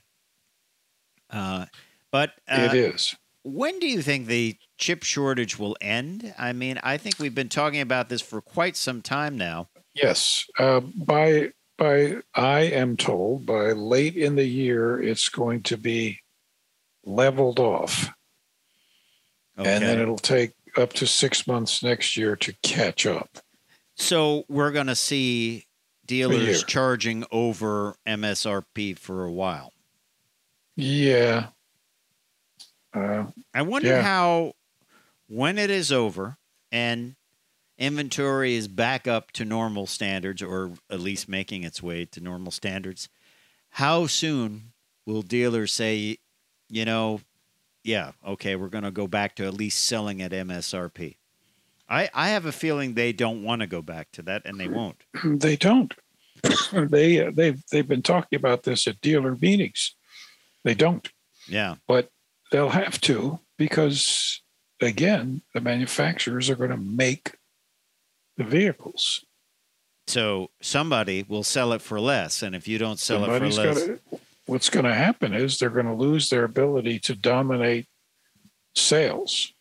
Uh, 1.29 1.65
but 2.11 2.31
it 2.47 2.73
is 2.73 3.15
when 3.47 3.79
do 3.79 3.87
you 3.87 4.01
think 4.01 4.27
the 4.27 4.57
chip 4.77 5.03
shortage 5.03 5.57
will 5.57 5.77
end? 5.79 6.33
I 6.37 6.53
mean, 6.53 6.79
I 6.83 6.97
think 6.97 7.19
we've 7.19 7.35
been 7.35 7.49
talking 7.49 7.81
about 7.81 8.09
this 8.09 8.21
for 8.21 8.41
quite 8.41 8.75
some 8.75 9.01
time 9.01 9.37
now. 9.37 9.69
Yes, 9.93 10.45
uh, 10.59 10.81
by 10.81 11.53
by 11.77 12.17
I 12.35 12.59
am 12.61 12.97
told 12.97 13.45
by 13.45 13.71
late 13.71 14.15
in 14.15 14.35
the 14.35 14.45
year 14.45 15.01
it's 15.01 15.29
going 15.29 15.63
to 15.63 15.77
be 15.77 16.19
leveled 17.05 17.59
off, 17.59 18.09
okay. 19.57 19.73
and 19.73 19.83
then 19.83 19.99
it'll 19.99 20.17
take 20.17 20.53
up 20.75 20.93
to 20.93 21.07
six 21.07 21.47
months 21.47 21.81
next 21.81 22.17
year 22.17 22.35
to 22.35 22.53
catch 22.61 23.05
up. 23.05 23.39
So 23.95 24.43
we're 24.47 24.71
going 24.71 24.87
to 24.87 24.95
see 24.95 25.65
dealers 26.05 26.63
charging 26.63 27.25
over 27.31 27.95
MSRP 28.07 28.97
for 28.97 29.25
a 29.25 29.31
while. 29.31 29.73
Yeah, 30.75 31.47
uh, 32.97 33.25
I 33.53 33.61
wonder 33.61 33.89
yeah. 33.89 34.01
how, 34.01 34.53
when 35.27 35.57
it 35.57 35.69
is 35.69 35.91
over 35.91 36.37
and 36.71 37.15
inventory 37.77 38.55
is 38.55 38.67
back 38.67 39.07
up 39.07 39.31
to 39.33 39.45
normal 39.45 39.85
standards, 39.85 40.41
or 40.41 40.71
at 40.89 40.99
least 40.99 41.29
making 41.29 41.63
its 41.63 41.81
way 41.81 42.05
to 42.05 42.21
normal 42.21 42.51
standards, 42.51 43.09
how 43.71 44.07
soon 44.07 44.73
will 45.05 45.21
dealers 45.21 45.71
say, 45.71 46.17
you 46.69 46.85
know, 46.85 47.21
yeah, 47.83 48.11
okay, 48.25 48.55
we're 48.55 48.67
going 48.67 48.83
to 48.83 48.91
go 48.91 49.07
back 49.07 49.35
to 49.35 49.45
at 49.45 49.53
least 49.53 49.85
selling 49.85 50.21
at 50.21 50.31
MSRP? 50.31 51.15
I, 51.89 52.09
I 52.13 52.29
have 52.29 52.45
a 52.45 52.51
feeling 52.51 52.93
they 52.93 53.13
don't 53.13 53.43
want 53.43 53.61
to 53.61 53.67
go 53.67 53.81
back 53.81 54.11
to 54.13 54.21
that, 54.23 54.41
and 54.45 54.59
they 54.59 54.67
won't. 54.67 55.03
They 55.23 55.55
don't. 55.55 55.93
they 56.71 57.25
uh, 57.25 57.31
they've 57.33 57.63
they've 57.71 57.87
been 57.87 58.03
talking 58.03 58.37
about 58.37 58.63
this 58.63 58.87
at 58.87 59.01
dealer 59.01 59.35
meetings. 59.41 59.95
They 60.63 60.75
don't. 60.75 61.09
Yeah. 61.47 61.75
But 61.87 62.11
they'll 62.51 62.69
have 62.69 62.99
to 63.01 63.39
because 63.57 64.41
again 64.81 65.41
the 65.53 65.61
manufacturers 65.61 66.49
are 66.49 66.55
going 66.55 66.69
to 66.69 66.77
make 66.77 67.35
the 68.37 68.43
vehicles. 68.43 69.25
So 70.07 70.51
somebody 70.61 71.25
will 71.27 71.43
sell 71.43 71.73
it 71.73 71.81
for 71.81 71.99
less 71.99 72.41
and 72.41 72.55
if 72.55 72.67
you 72.67 72.77
don't 72.77 72.99
sell 72.99 73.21
Somebody's 73.21 73.57
it 73.57 73.61
for 73.61 73.67
less 73.67 73.87
gotta, 73.87 74.21
what's 74.45 74.69
going 74.69 74.85
to 74.85 74.93
happen 74.93 75.33
is 75.33 75.59
they're 75.59 75.69
going 75.69 75.85
to 75.85 75.93
lose 75.93 76.29
their 76.29 76.43
ability 76.43 76.99
to 76.99 77.15
dominate 77.15 77.87
sales. 78.75 79.53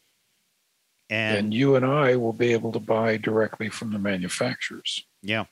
And, 1.08 1.38
and 1.38 1.54
you 1.54 1.76
and 1.76 1.86
i 1.86 2.16
will 2.16 2.32
be 2.32 2.52
able 2.52 2.72
to 2.72 2.80
buy 2.80 3.16
directly 3.16 3.68
from 3.68 3.92
the 3.92 3.98
manufacturers. 3.98 5.04
Yeah. 5.22 5.44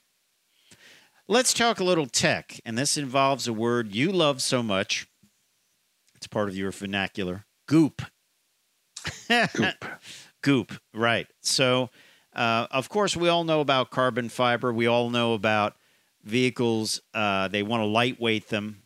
Let's 1.29 1.55
talk 1.55 1.81
a 1.81 1.85
little 1.85 2.07
tech 2.07 2.61
and 2.65 2.77
this 2.77 2.97
involves 2.97 3.49
a 3.49 3.53
word 3.53 3.95
you 3.95 4.13
love 4.13 4.43
so 4.43 4.63
much 4.63 5.07
it's 6.25 6.33
part 6.33 6.49
of 6.49 6.57
your 6.57 6.73
vernacular. 6.73 7.45
Goop. 7.67 8.01
Goop. 9.29 9.85
Goop. 10.43 10.73
Right. 10.95 11.27
So, 11.43 11.91
uh, 12.35 12.67
of 12.71 12.89
course, 12.89 13.15
we 13.15 13.29
all 13.29 13.45
know 13.45 13.61
about 13.61 13.91
carbon 13.91 14.31
fiber. 14.31 14.73
We 14.73 14.87
all 14.87 15.11
know 15.11 15.35
about 15.35 15.77
vehicles. 16.23 17.03
Uh, 17.13 17.49
they 17.49 17.63
want 17.63 17.83
to 17.83 17.87
lightweight 17.87 18.49
them. 18.49 18.85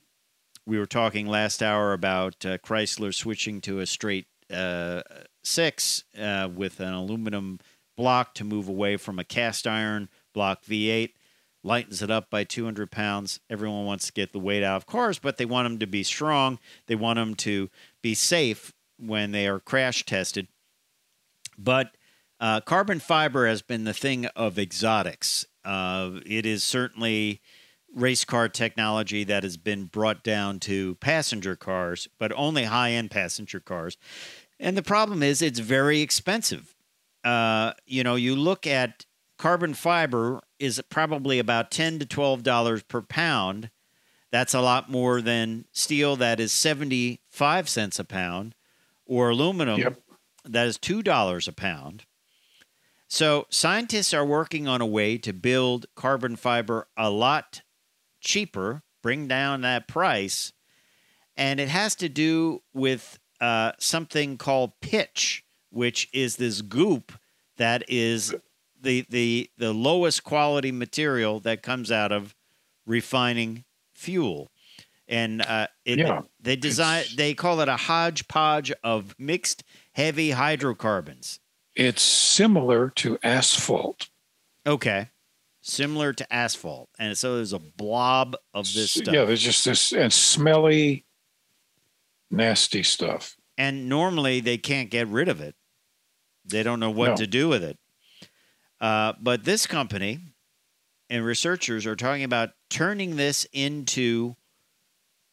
We 0.66 0.80
were 0.80 0.86
talking 0.86 1.28
last 1.28 1.62
hour 1.62 1.92
about 1.92 2.44
uh, 2.44 2.58
Chrysler 2.58 3.14
switching 3.14 3.60
to 3.60 3.78
a 3.78 3.86
straight 3.86 4.26
uh, 4.52 5.02
six 5.44 6.02
uh, 6.20 6.48
with 6.52 6.80
an 6.80 6.92
aluminum 6.92 7.60
block 7.96 8.34
to 8.34 8.44
move 8.44 8.68
away 8.68 8.96
from 8.96 9.20
a 9.20 9.24
cast 9.24 9.64
iron 9.64 10.08
block 10.34 10.64
V8 10.64 11.12
lightens 11.62 12.02
it 12.02 12.10
up 12.10 12.30
by 12.30 12.44
200 12.44 12.90
pounds. 12.90 13.40
Everyone 13.50 13.84
wants 13.84 14.06
to 14.06 14.12
get 14.12 14.32
the 14.32 14.38
weight 14.38 14.62
out 14.62 14.76
of 14.76 14.86
cars, 14.86 15.18
but 15.18 15.36
they 15.36 15.44
want 15.44 15.66
them 15.66 15.78
to 15.78 15.86
be 15.86 16.02
strong. 16.02 16.58
They 16.86 16.94
want 16.94 17.16
them 17.16 17.34
to 17.36 17.70
be 18.02 18.14
safe 18.14 18.72
when 18.98 19.32
they 19.32 19.46
are 19.46 19.60
crash 19.60 20.04
tested. 20.04 20.48
But 21.56 21.96
uh, 22.40 22.60
carbon 22.60 23.00
fiber 23.00 23.46
has 23.46 23.62
been 23.62 23.84
the 23.84 23.94
thing 23.94 24.26
of 24.26 24.58
exotics. 24.58 25.44
Uh, 25.64 26.20
it 26.24 26.46
is 26.46 26.62
certainly 26.62 27.40
race 27.94 28.24
car 28.24 28.48
technology 28.48 29.24
that 29.24 29.42
has 29.42 29.56
been 29.56 29.84
brought 29.84 30.22
down 30.22 30.60
to 30.60 30.94
passenger 30.96 31.56
cars, 31.56 32.08
but 32.18 32.32
only 32.36 32.64
high 32.64 32.92
end 32.92 33.10
passenger 33.10 33.60
cars. 33.60 33.96
And 34.60 34.76
the 34.76 34.82
problem 34.82 35.22
is 35.22 35.42
it's 35.42 35.58
very 35.58 36.00
expensive. 36.00 36.74
Uh, 37.24 37.72
you 37.86 38.04
know, 38.04 38.14
you 38.14 38.36
look 38.36 38.66
at 38.66 39.06
carbon 39.36 39.74
fiber 39.74 40.40
is 40.58 40.80
probably 40.88 41.38
about 41.38 41.70
10 41.70 41.98
to 42.00 42.06
12 42.06 42.42
dollars 42.42 42.82
per 42.82 43.02
pound 43.02 43.70
that's 44.30 44.54
a 44.54 44.60
lot 44.60 44.90
more 44.90 45.20
than 45.20 45.64
steel 45.72 46.16
that 46.16 46.38
is 46.40 46.52
75 46.52 47.68
cents 47.68 47.98
a 47.98 48.04
pound 48.04 48.54
or 49.06 49.30
aluminum 49.30 49.80
yep. 49.80 50.00
that 50.44 50.66
is 50.66 50.78
$2 50.78 51.48
a 51.48 51.52
pound 51.52 52.04
so 53.06 53.46
scientists 53.48 54.12
are 54.12 54.24
working 54.24 54.68
on 54.68 54.80
a 54.80 54.86
way 54.86 55.16
to 55.18 55.32
build 55.32 55.86
carbon 55.94 56.36
fiber 56.36 56.88
a 56.96 57.10
lot 57.10 57.62
cheaper 58.20 58.82
bring 59.02 59.28
down 59.28 59.62
that 59.62 59.88
price 59.88 60.52
and 61.36 61.60
it 61.60 61.68
has 61.68 61.94
to 61.94 62.08
do 62.08 62.62
with 62.74 63.18
uh, 63.40 63.72
something 63.78 64.36
called 64.36 64.72
pitch 64.80 65.44
which 65.70 66.08
is 66.12 66.36
this 66.36 66.60
goop 66.60 67.12
that 67.56 67.84
is 67.88 68.34
the 68.80 69.06
the 69.08 69.50
the 69.58 69.72
lowest 69.72 70.24
quality 70.24 70.72
material 70.72 71.40
that 71.40 71.62
comes 71.62 71.90
out 71.90 72.12
of 72.12 72.34
refining 72.86 73.64
fuel. 73.94 74.50
And 75.06 75.40
uh, 75.42 75.68
it, 75.84 75.98
yeah, 75.98 76.22
they 76.40 76.56
design 76.56 77.04
they 77.16 77.34
call 77.34 77.60
it 77.60 77.68
a 77.68 77.76
hodgepodge 77.76 78.72
of 78.84 79.14
mixed 79.18 79.64
heavy 79.92 80.32
hydrocarbons. 80.32 81.40
It's 81.74 82.02
similar 82.02 82.90
to 82.96 83.18
asphalt. 83.22 84.08
Okay. 84.66 85.08
Similar 85.62 86.12
to 86.14 86.32
asphalt. 86.32 86.88
And 86.98 87.16
so 87.16 87.36
there's 87.36 87.52
a 87.52 87.58
blob 87.58 88.36
of 88.52 88.72
this 88.72 88.92
stuff. 88.92 89.14
yeah 89.14 89.24
there's 89.24 89.42
just 89.42 89.64
this 89.64 89.92
and 89.92 90.12
smelly 90.12 91.04
nasty 92.30 92.82
stuff. 92.82 93.36
And 93.56 93.88
normally 93.88 94.40
they 94.40 94.58
can't 94.58 94.90
get 94.90 95.08
rid 95.08 95.28
of 95.28 95.40
it. 95.40 95.54
They 96.44 96.62
don't 96.62 96.80
know 96.80 96.90
what 96.90 97.10
no. 97.10 97.16
to 97.16 97.26
do 97.26 97.48
with 97.48 97.62
it 97.62 97.78
uh, 98.80 99.12
but 99.20 99.44
this 99.44 99.66
company 99.66 100.20
and 101.10 101.24
researchers 101.24 101.86
are 101.86 101.96
talking 101.96 102.24
about 102.24 102.50
turning 102.70 103.16
this 103.16 103.46
into 103.52 104.36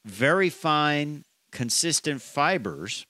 very 0.05 0.49
fine, 0.49 1.23
consistent 1.51 2.21
fibers 2.21 3.05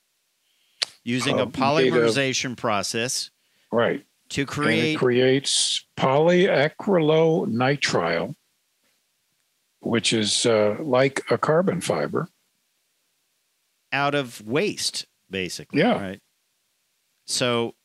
using 1.04 1.40
a 1.40 1.48
polymerization 1.48 2.58
process. 2.58 3.32
Right. 3.72 4.06
To 4.30 4.46
create. 4.46 4.80
And 4.80 4.88
it 4.88 4.98
creates 4.98 5.86
polyacrylonitrile, 5.98 8.36
which 9.82 10.14
is 10.14 10.46
uh, 10.46 10.78
like 10.80 11.22
a 11.30 11.38
carbon 11.38 11.82
fiber. 11.82 12.30
Out 13.92 14.16
of 14.16 14.42
waste. 14.46 15.06
basically. 15.30 15.80
Yeah. 15.80 16.02
Right. 16.02 16.22
So 17.26 17.76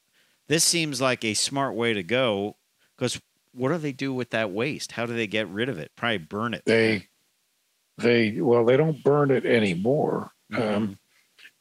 this 0.50 0.64
seems 0.64 1.00
like 1.00 1.24
a 1.24 1.34
smart 1.34 1.76
way 1.76 1.94
to 1.94 2.02
go 2.02 2.56
because 2.96 3.20
what 3.52 3.68
do 3.68 3.78
they 3.78 3.92
do 3.92 4.12
with 4.12 4.30
that 4.30 4.50
waste? 4.50 4.90
How 4.90 5.06
do 5.06 5.14
they 5.14 5.28
get 5.28 5.46
rid 5.46 5.68
of 5.68 5.78
it? 5.78 5.92
Probably 5.94 6.18
burn 6.18 6.54
it. 6.54 6.62
They, 6.66 7.06
they, 7.98 8.32
well, 8.40 8.64
they 8.64 8.76
don't 8.76 9.00
burn 9.04 9.30
it 9.30 9.46
anymore. 9.46 10.32
Mhm. 10.52 10.76
Um, 10.76 10.98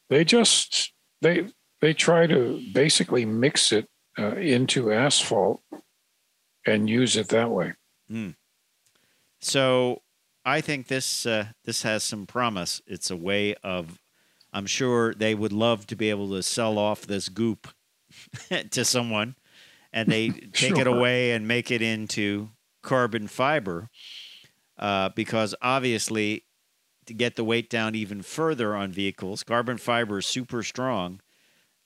they 0.08 0.24
just 0.24 0.92
they 1.22 1.46
they 1.80 1.94
try 1.94 2.26
to 2.26 2.60
basically 2.74 3.24
mix 3.24 3.70
it 3.70 3.88
uh, 4.18 4.34
into 4.34 4.92
asphalt 4.92 5.62
and 6.66 6.90
use 6.90 7.16
it 7.16 7.28
that 7.28 7.48
way. 7.48 7.74
So 9.40 10.02
I 10.44 10.60
think 10.60 10.88
this 10.88 11.26
uh, 11.26 11.46
this 11.64 11.84
has 11.84 12.02
some 12.02 12.26
promise. 12.26 12.82
It's 12.88 13.08
a 13.08 13.16
way 13.16 13.54
of, 13.62 14.00
I'm 14.52 14.66
sure 14.66 15.14
they 15.14 15.36
would 15.36 15.52
love 15.52 15.86
to 15.86 15.94
be 15.94 16.10
able 16.10 16.30
to 16.30 16.42
sell 16.42 16.76
off 16.76 17.02
this 17.02 17.28
goop 17.28 17.68
to 18.70 18.84
someone, 18.84 19.36
and 19.92 20.08
they 20.08 20.30
take 20.52 20.78
it 20.78 20.86
away 20.86 21.32
and 21.32 21.46
make 21.46 21.70
it 21.70 21.82
into 21.82 22.50
carbon 22.82 23.28
fiber, 23.28 23.88
uh, 24.78 25.10
because 25.10 25.54
obviously, 25.62 26.44
to 27.06 27.14
get 27.14 27.36
the 27.36 27.44
weight 27.44 27.68
down 27.68 27.94
even 27.94 28.22
further 28.22 28.74
on 28.74 28.92
vehicles, 28.92 29.42
carbon 29.42 29.78
fiber 29.78 30.18
is 30.18 30.26
super 30.26 30.62
strong, 30.62 31.20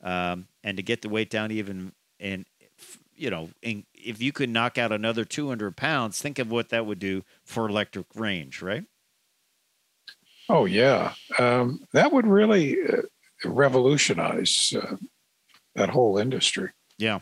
um, 0.02 0.48
and 0.62 0.76
to 0.76 0.82
get 0.82 1.02
the 1.02 1.08
weight 1.08 1.30
down 1.30 1.50
even 1.50 1.92
and 2.20 2.46
you 3.16 3.30
know, 3.30 3.50
in, 3.62 3.84
if 3.94 4.20
you 4.20 4.32
could 4.32 4.50
knock 4.50 4.78
out 4.78 4.92
another 4.92 5.24
200 5.24 5.76
pounds, 5.76 6.20
think 6.20 6.38
of 6.38 6.50
what 6.50 6.70
that 6.70 6.86
would 6.86 6.98
do 6.98 7.24
for 7.44 7.68
electric 7.68 8.06
range, 8.14 8.60
right? 8.60 8.84
Oh 10.48 10.66
yeah, 10.66 11.14
um, 11.38 11.80
that 11.92 12.12
would 12.12 12.26
really 12.26 12.76
uh, 12.82 13.02
revolutionize 13.44 14.74
uh, 14.76 14.96
that 15.74 15.90
whole 15.90 16.18
industry. 16.18 16.70
Yeah. 16.98 17.20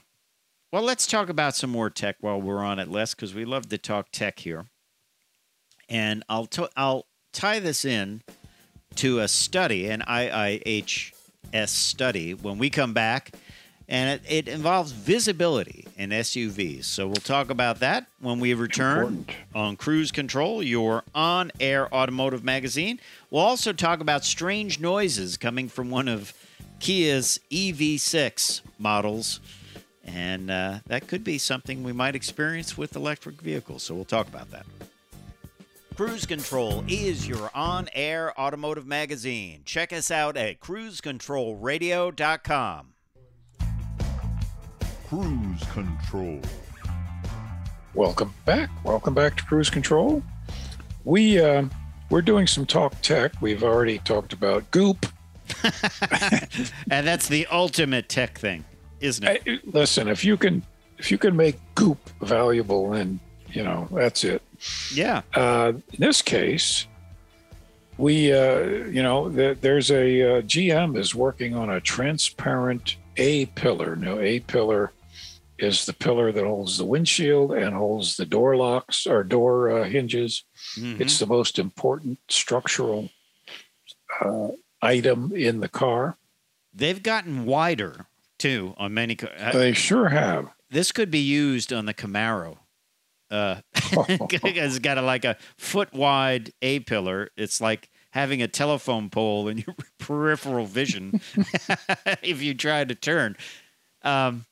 Well, 0.71 0.83
let's 0.83 1.07
talk 1.07 1.29
about 1.29 1.55
some 1.55 1.71
more 1.71 1.91
tech 1.91 2.17
while 2.21 2.41
we're 2.41 2.65
on 2.65 2.79
it, 2.79 2.89
Les, 2.89 3.15
because 3.15 3.35
we 3.35 3.45
love 3.45 3.69
to 3.69 3.79
talk 3.79 4.11
tech 4.11 4.41
here. 4.41 4.67
And 5.89 6.25
I'll 6.29 6.47
t- 6.47 6.69
I'll 6.77 7.07
tie 7.33 7.59
this 7.59 7.85
in 7.85 8.23
to 8.97 9.21
a 9.21 9.29
study, 9.29 9.89
an 9.89 10.01
IIHS 10.01 11.13
study, 11.69 12.35
when 12.35 12.57
we 12.59 12.71
come 12.71 12.95
back, 12.95 13.33
and 13.89 14.21
it, 14.21 14.47
it 14.47 14.49
involves 14.49 14.93
visibility 14.93 15.87
in 15.99 16.11
SUVs. 16.11 16.85
So 16.85 17.07
we'll 17.07 17.17
talk 17.17 17.51
about 17.51 17.81
that 17.81 18.07
when 18.21 18.41
we 18.41 18.55
return 18.55 18.99
Important. 18.99 19.37
on 19.55 19.77
Cruise 19.77 20.13
Control, 20.13 20.63
your 20.63 21.05
on-air 21.15 21.93
automotive 21.95 22.43
magazine. 22.45 23.01
We'll 23.31 23.43
also 23.43 23.75
talk 23.75 24.01
about 24.01 24.25
strange 24.25 24.81
noises 24.81 25.37
coming 25.37 25.69
from 25.69 25.91
one 25.91 26.09
of 26.09 26.33
Kia's 26.83 27.41
EV6 27.53 28.61
models. 28.77 29.39
And 30.05 30.51
uh, 30.51 30.81
that 30.87 31.07
could 31.07 31.23
be 31.23 31.39
something 31.39 31.85
we 31.85 31.93
might 31.93 32.17
experience 32.17 32.77
with 32.77 32.97
electric 32.97 33.41
vehicles. 33.41 33.85
So 33.85 33.95
we'll 33.95 34.05
talk 34.05 34.27
about 34.27 34.51
that. 34.51 34.67
Cruise 35.95 36.27
Control 36.27 36.83
is 36.89 37.29
your 37.29 37.53
on 37.55 37.89
air 37.93 38.37
automotive 38.39 38.85
magazine. 38.85 39.63
Check 39.65 39.93
us 39.93 40.11
out 40.11 40.37
at 40.37 40.59
cruisecontrolradio.com. 40.59 42.89
Cruise 45.07 45.63
Control. 45.71 46.41
Welcome 47.95 48.35
back. 48.45 48.71
Welcome 48.85 49.15
back 49.15 49.37
to 49.37 49.45
Cruise 49.45 49.71
Control. 49.71 50.21
We 51.05 51.41
uh, 51.41 51.67
we're 52.11 52.23
doing 52.23 52.49
some 52.49 52.67
talk 52.67 53.01
tech. 53.03 53.41
We've 53.41 53.63
already 53.63 53.99
talked 53.99 54.33
about 54.33 54.69
Goop. 54.73 55.07
And 56.91 57.07
that's 57.07 57.29
the 57.29 57.47
ultimate 57.51 58.09
tech 58.09 58.39
thing, 58.39 58.65
isn't 59.01 59.25
it? 59.25 59.43
I- 59.47 59.61
listen, 59.65 60.09
if 60.09 60.25
you 60.25 60.37
can 60.37 60.63
if 60.99 61.11
you 61.11 61.19
can 61.19 61.37
make 61.37 61.57
Goop 61.75 61.99
valuable, 62.21 62.91
then 62.91 63.19
you 63.51 63.63
know 63.65 63.89
that's 63.93 64.25
it. 64.25 64.43
Yeah. 64.95 65.23
Uh, 65.35 65.73
in 65.93 65.99
this 65.99 66.23
case, 66.23 66.87
we, 67.99 68.33
uh, 68.33 68.61
you 68.91 69.03
know, 69.03 69.29
th- 69.31 69.59
there's 69.61 69.91
a 69.91 70.39
uh, 70.39 70.43
GM 70.43 70.97
is 70.97 71.15
working 71.15 71.55
on 71.55 71.69
a 71.71 71.81
transparent 71.81 72.97
A 73.17 73.47
pillar. 73.47 73.97
Now, 73.97 74.19
A 74.21 74.41
pillar 74.41 74.93
is 75.59 75.87
the 75.87 75.93
pillar 75.93 76.33
that 76.33 76.45
holds 76.45 76.79
the 76.79 76.85
windshield 76.85 77.53
and 77.53 77.75
holds 77.75 78.17
the 78.17 78.25
door 78.27 78.57
locks 78.57 79.07
or 79.07 79.23
door 79.25 79.71
uh, 79.71 79.85
hinges. 79.85 80.45
Mhm. 80.77 81.01
It's 81.01 81.19
the 81.19 81.27
most 81.27 81.59
important 81.59 82.19
structural 82.29 83.11
uh, 84.21 84.49
item 84.83 85.33
in 85.35 85.61
the 85.61 85.69
car. 85.69 86.17
They've 86.75 87.03
gotten 87.03 87.45
wider 87.47 88.07
too 88.39 88.75
on 88.77 88.93
many. 88.95 89.15
ca- 89.15 89.29
uh, 89.39 89.53
They 89.53 89.73
sure 89.73 90.09
have. 90.09 90.49
this 90.71 90.91
could 90.93 91.11
be 91.11 91.21
used 91.21 91.73
on 91.73 91.87
the 91.87 91.95
Camaro. 91.95 92.59
Uh, 93.31 93.61
it's 93.75 94.79
got 94.79 94.99
a, 94.99 95.03
like 95.03 95.25
a 95.25 95.37
foot 95.57 95.93
wide 95.95 96.53
A 96.63 96.81
pillar. 96.81 97.31
It's 97.37 97.61
like 97.61 97.89
having 98.11 98.43
a 98.43 98.49
telephone 98.49 99.09
pole 99.11 99.49
in 99.49 99.59
your 99.59 99.75
peripheral 99.99 100.67
vision 100.67 101.21
if 102.23 102.43
you 102.43 102.53
try 102.55 102.85
to 102.85 102.95
turn. 102.95 103.37
Um, 104.03 104.45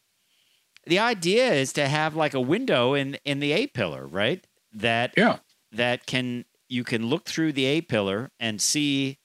the 0.87 0.99
idea 0.99 1.53
is 1.53 1.73
to 1.75 1.87
have 1.89 2.17
like 2.17 2.33
a 2.35 2.41
window 2.41 2.95
in 2.95 3.19
in 3.25 3.41
the 3.41 3.53
A 3.53 3.67
pillar, 3.67 4.07
right? 4.07 4.47
That 4.73 5.13
Yeah. 5.17 5.39
that 5.73 6.07
can 6.07 6.45
you 6.69 6.85
can 6.85 7.07
look 7.07 7.27
through 7.27 7.53
the 7.53 7.67
A 7.67 7.81
pillar 7.83 8.31
and 8.41 8.61
see 8.63 9.19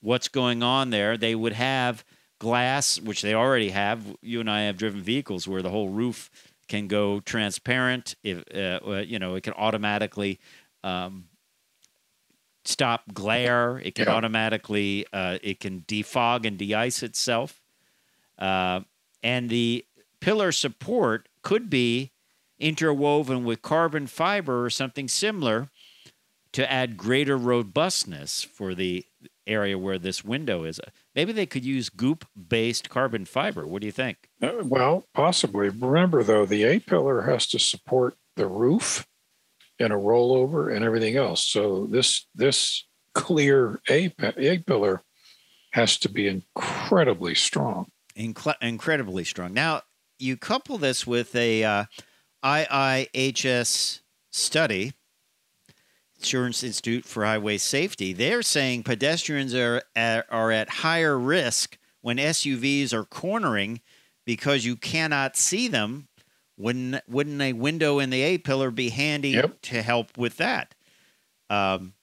what's 0.00 0.28
going 0.28 0.62
on 0.62 0.90
there. 0.90 1.16
They 1.16 1.34
would 1.34 1.52
have 1.52 2.04
glass, 2.38 3.00
which 3.00 3.22
they 3.22 3.34
already 3.34 3.70
have. 3.70 4.16
You 4.22 4.40
and 4.40 4.50
I 4.50 4.62
have 4.62 4.76
driven 4.76 5.00
vehicles 5.02 5.46
where 5.46 5.62
the 5.62 5.70
whole 5.70 5.88
roof 5.90 6.30
can 6.68 6.88
go 6.88 7.20
transparent. 7.20 8.14
If 8.22 8.44
uh, 8.54 8.80
uh, 8.86 9.04
you 9.06 9.18
know, 9.18 9.34
it 9.34 9.42
can 9.42 9.54
automatically 9.54 10.38
um, 10.82 11.26
stop 12.64 13.02
glare. 13.12 13.78
It 13.78 13.94
can 13.94 14.06
Yeah. 14.06 14.14
automatically 14.14 15.06
uh, 15.12 15.38
it 15.42 15.60
can 15.60 15.82
defog 15.82 16.46
and 16.46 16.58
de-ice 16.58 17.02
itself. 17.02 17.60
Uh, 18.38 18.80
and 19.22 19.50
the 19.50 19.84
pillar 20.20 20.52
support 20.52 21.28
could 21.42 21.68
be 21.68 22.12
interwoven 22.58 23.44
with 23.44 23.62
carbon 23.62 24.06
fiber 24.06 24.64
or 24.64 24.70
something 24.70 25.08
similar 25.08 25.70
to 26.52 26.70
add 26.70 26.96
greater 26.96 27.36
robustness 27.36 28.42
for 28.42 28.74
the 28.74 29.06
area 29.50 29.78
where 29.78 29.98
this 29.98 30.24
window 30.24 30.64
is. 30.64 30.80
Maybe 31.14 31.32
they 31.32 31.46
could 31.46 31.64
use 31.64 31.88
goop 31.88 32.26
based 32.48 32.88
carbon 32.88 33.24
fiber. 33.24 33.66
What 33.66 33.80
do 33.80 33.86
you 33.86 33.92
think? 33.92 34.30
Uh, 34.42 34.62
well, 34.62 35.04
possibly. 35.14 35.68
Remember, 35.68 36.22
though, 36.22 36.46
the 36.46 36.64
A 36.64 36.78
pillar 36.78 37.22
has 37.22 37.46
to 37.48 37.58
support 37.58 38.14
the 38.36 38.46
roof 38.46 39.06
and 39.78 39.92
a 39.92 39.96
rollover 39.96 40.74
and 40.74 40.84
everything 40.84 41.16
else. 41.16 41.46
So 41.46 41.86
this 41.86 42.26
this 42.34 42.86
clear 43.14 43.80
A, 43.90 44.12
a 44.36 44.58
pillar 44.58 45.02
has 45.72 45.98
to 45.98 46.08
be 46.08 46.28
incredibly 46.28 47.34
strong. 47.34 47.86
Incre- 48.16 48.56
incredibly 48.60 49.24
strong. 49.24 49.52
Now, 49.54 49.82
you 50.18 50.36
couple 50.36 50.78
this 50.78 51.06
with 51.06 51.34
a 51.34 51.64
uh, 51.64 51.84
IIHS 52.44 54.00
study, 54.30 54.92
Insurance 56.20 56.62
Institute 56.62 57.04
for 57.06 57.24
Highway 57.24 57.56
Safety. 57.58 58.12
They're 58.12 58.42
saying 58.42 58.82
pedestrians 58.82 59.54
are 59.54 59.82
at, 59.96 60.26
are 60.30 60.50
at 60.50 60.68
higher 60.68 61.18
risk 61.18 61.78
when 62.02 62.18
SUVs 62.18 62.92
are 62.92 63.04
cornering 63.04 63.80
because 64.26 64.64
you 64.64 64.76
cannot 64.76 65.36
see 65.36 65.66
them. 65.66 66.08
Wouldn't 66.58 67.02
wouldn't 67.08 67.40
a 67.40 67.54
window 67.54 67.98
in 67.98 68.10
the 68.10 68.20
A 68.20 68.36
pillar 68.36 68.70
be 68.70 68.90
handy 68.90 69.30
Yep. 69.30 69.62
to 69.62 69.80
help 69.82 70.18
with 70.18 70.36
that? 70.36 70.74
Um, 71.48 71.94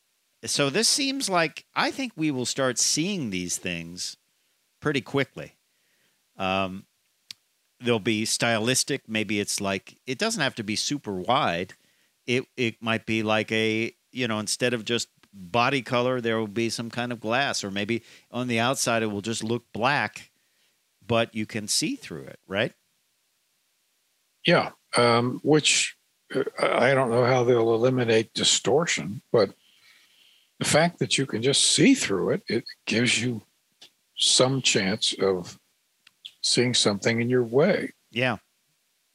so 0.43 0.71
this 0.71 0.88
seems 0.89 1.30
like 1.30 1.65
I 1.75 1.91
think 1.91 2.13
we 2.15 2.32
will 2.32 2.45
start 2.47 2.80
seeing 2.80 3.30
these 3.30 3.58
things 3.58 4.17
pretty 4.82 5.01
quickly. 5.01 5.53
Um, 6.38 6.86
they'll 7.80 7.99
be 7.99 8.25
stylistic. 8.25 9.08
Maybe 9.08 9.39
it's 9.39 9.62
like 9.62 9.99
it 10.08 10.17
doesn't 10.17 10.41
have 10.41 10.56
to 10.56 10.63
be 10.63 10.75
super 10.75 11.13
wide. 11.13 11.75
It 12.25 12.45
it 12.58 12.82
might 12.82 13.06
be 13.06 13.21
like 13.21 13.51
a 13.51 13.93
you 14.17 14.27
know 14.27 14.39
instead 14.39 14.73
of 14.73 14.84
just 14.84 15.10
body 15.34 15.82
color, 15.82 16.19
there 16.19 16.38
will 16.38 16.47
be 16.47 16.69
some 16.69 16.89
kind 16.89 17.12
of 17.12 17.19
glass, 17.19 17.63
or 17.63 17.71
maybe 17.71 18.03
on 18.32 18.47
the 18.47 18.60
outside 18.60 19.03
it 19.03 19.08
will 19.08 19.21
just 19.21 19.43
look 19.43 19.63
black, 19.71 20.31
but 21.06 21.35
you 21.35 21.46
can 21.46 21.67
see 21.67 21.96
through 21.96 22.23
it, 22.23 22.39
right? 22.48 22.73
Yeah, 24.46 24.71
um, 24.96 25.39
which 25.44 25.96
uh, 26.33 26.44
I 26.60 26.94
don't 26.94 27.12
know 27.12 27.25
how 27.25 27.44
they'll 27.44 27.73
eliminate 27.73 28.33
distortion, 28.33 29.21
but 29.31 29.52
the 30.60 30.65
fact 30.65 31.00
that 31.00 31.17
you 31.17 31.25
can 31.25 31.41
just 31.41 31.71
see 31.71 31.94
through 31.94 32.31
it, 32.31 32.44
it 32.48 32.63
gives 32.85 33.21
you 33.21 33.44
some 34.17 34.62
chance 34.62 35.13
of 35.21 35.60
seeing 36.41 36.73
something 36.73 37.21
in 37.21 37.29
your 37.29 37.44
way. 37.44 37.94
Yeah. 38.10 38.37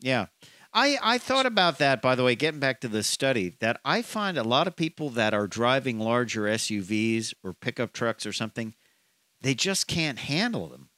Yeah. 0.01 0.27
I, 0.75 0.99
I 1.03 1.19
thought 1.19 1.47
about 1.47 1.79
that, 1.79 2.01
by 2.01 2.15
the 2.15 2.25
way, 2.25 2.35
getting 2.35 2.61
back 2.61 2.81
to 2.81 2.89
the 2.89 3.03
study, 3.03 3.57
that 3.61 3.81
I 3.85 4.03
find 4.03 4.39
a 4.39 4.43
lot 4.43 4.67
of 4.67 4.77
people 4.77 5.11
that 5.11 5.35
are 5.35 5.47
driving 5.47 5.99
larger 5.99 6.43
SUVs 6.43 7.35
or 7.43 7.53
pickup 7.53 7.93
trucks 7.93 8.25
or 8.25 8.33
something, 8.33 8.75
they 9.43 9.55
just 9.55 9.87
can't 9.87 10.19
handle 10.19 10.69
them. 10.69 10.89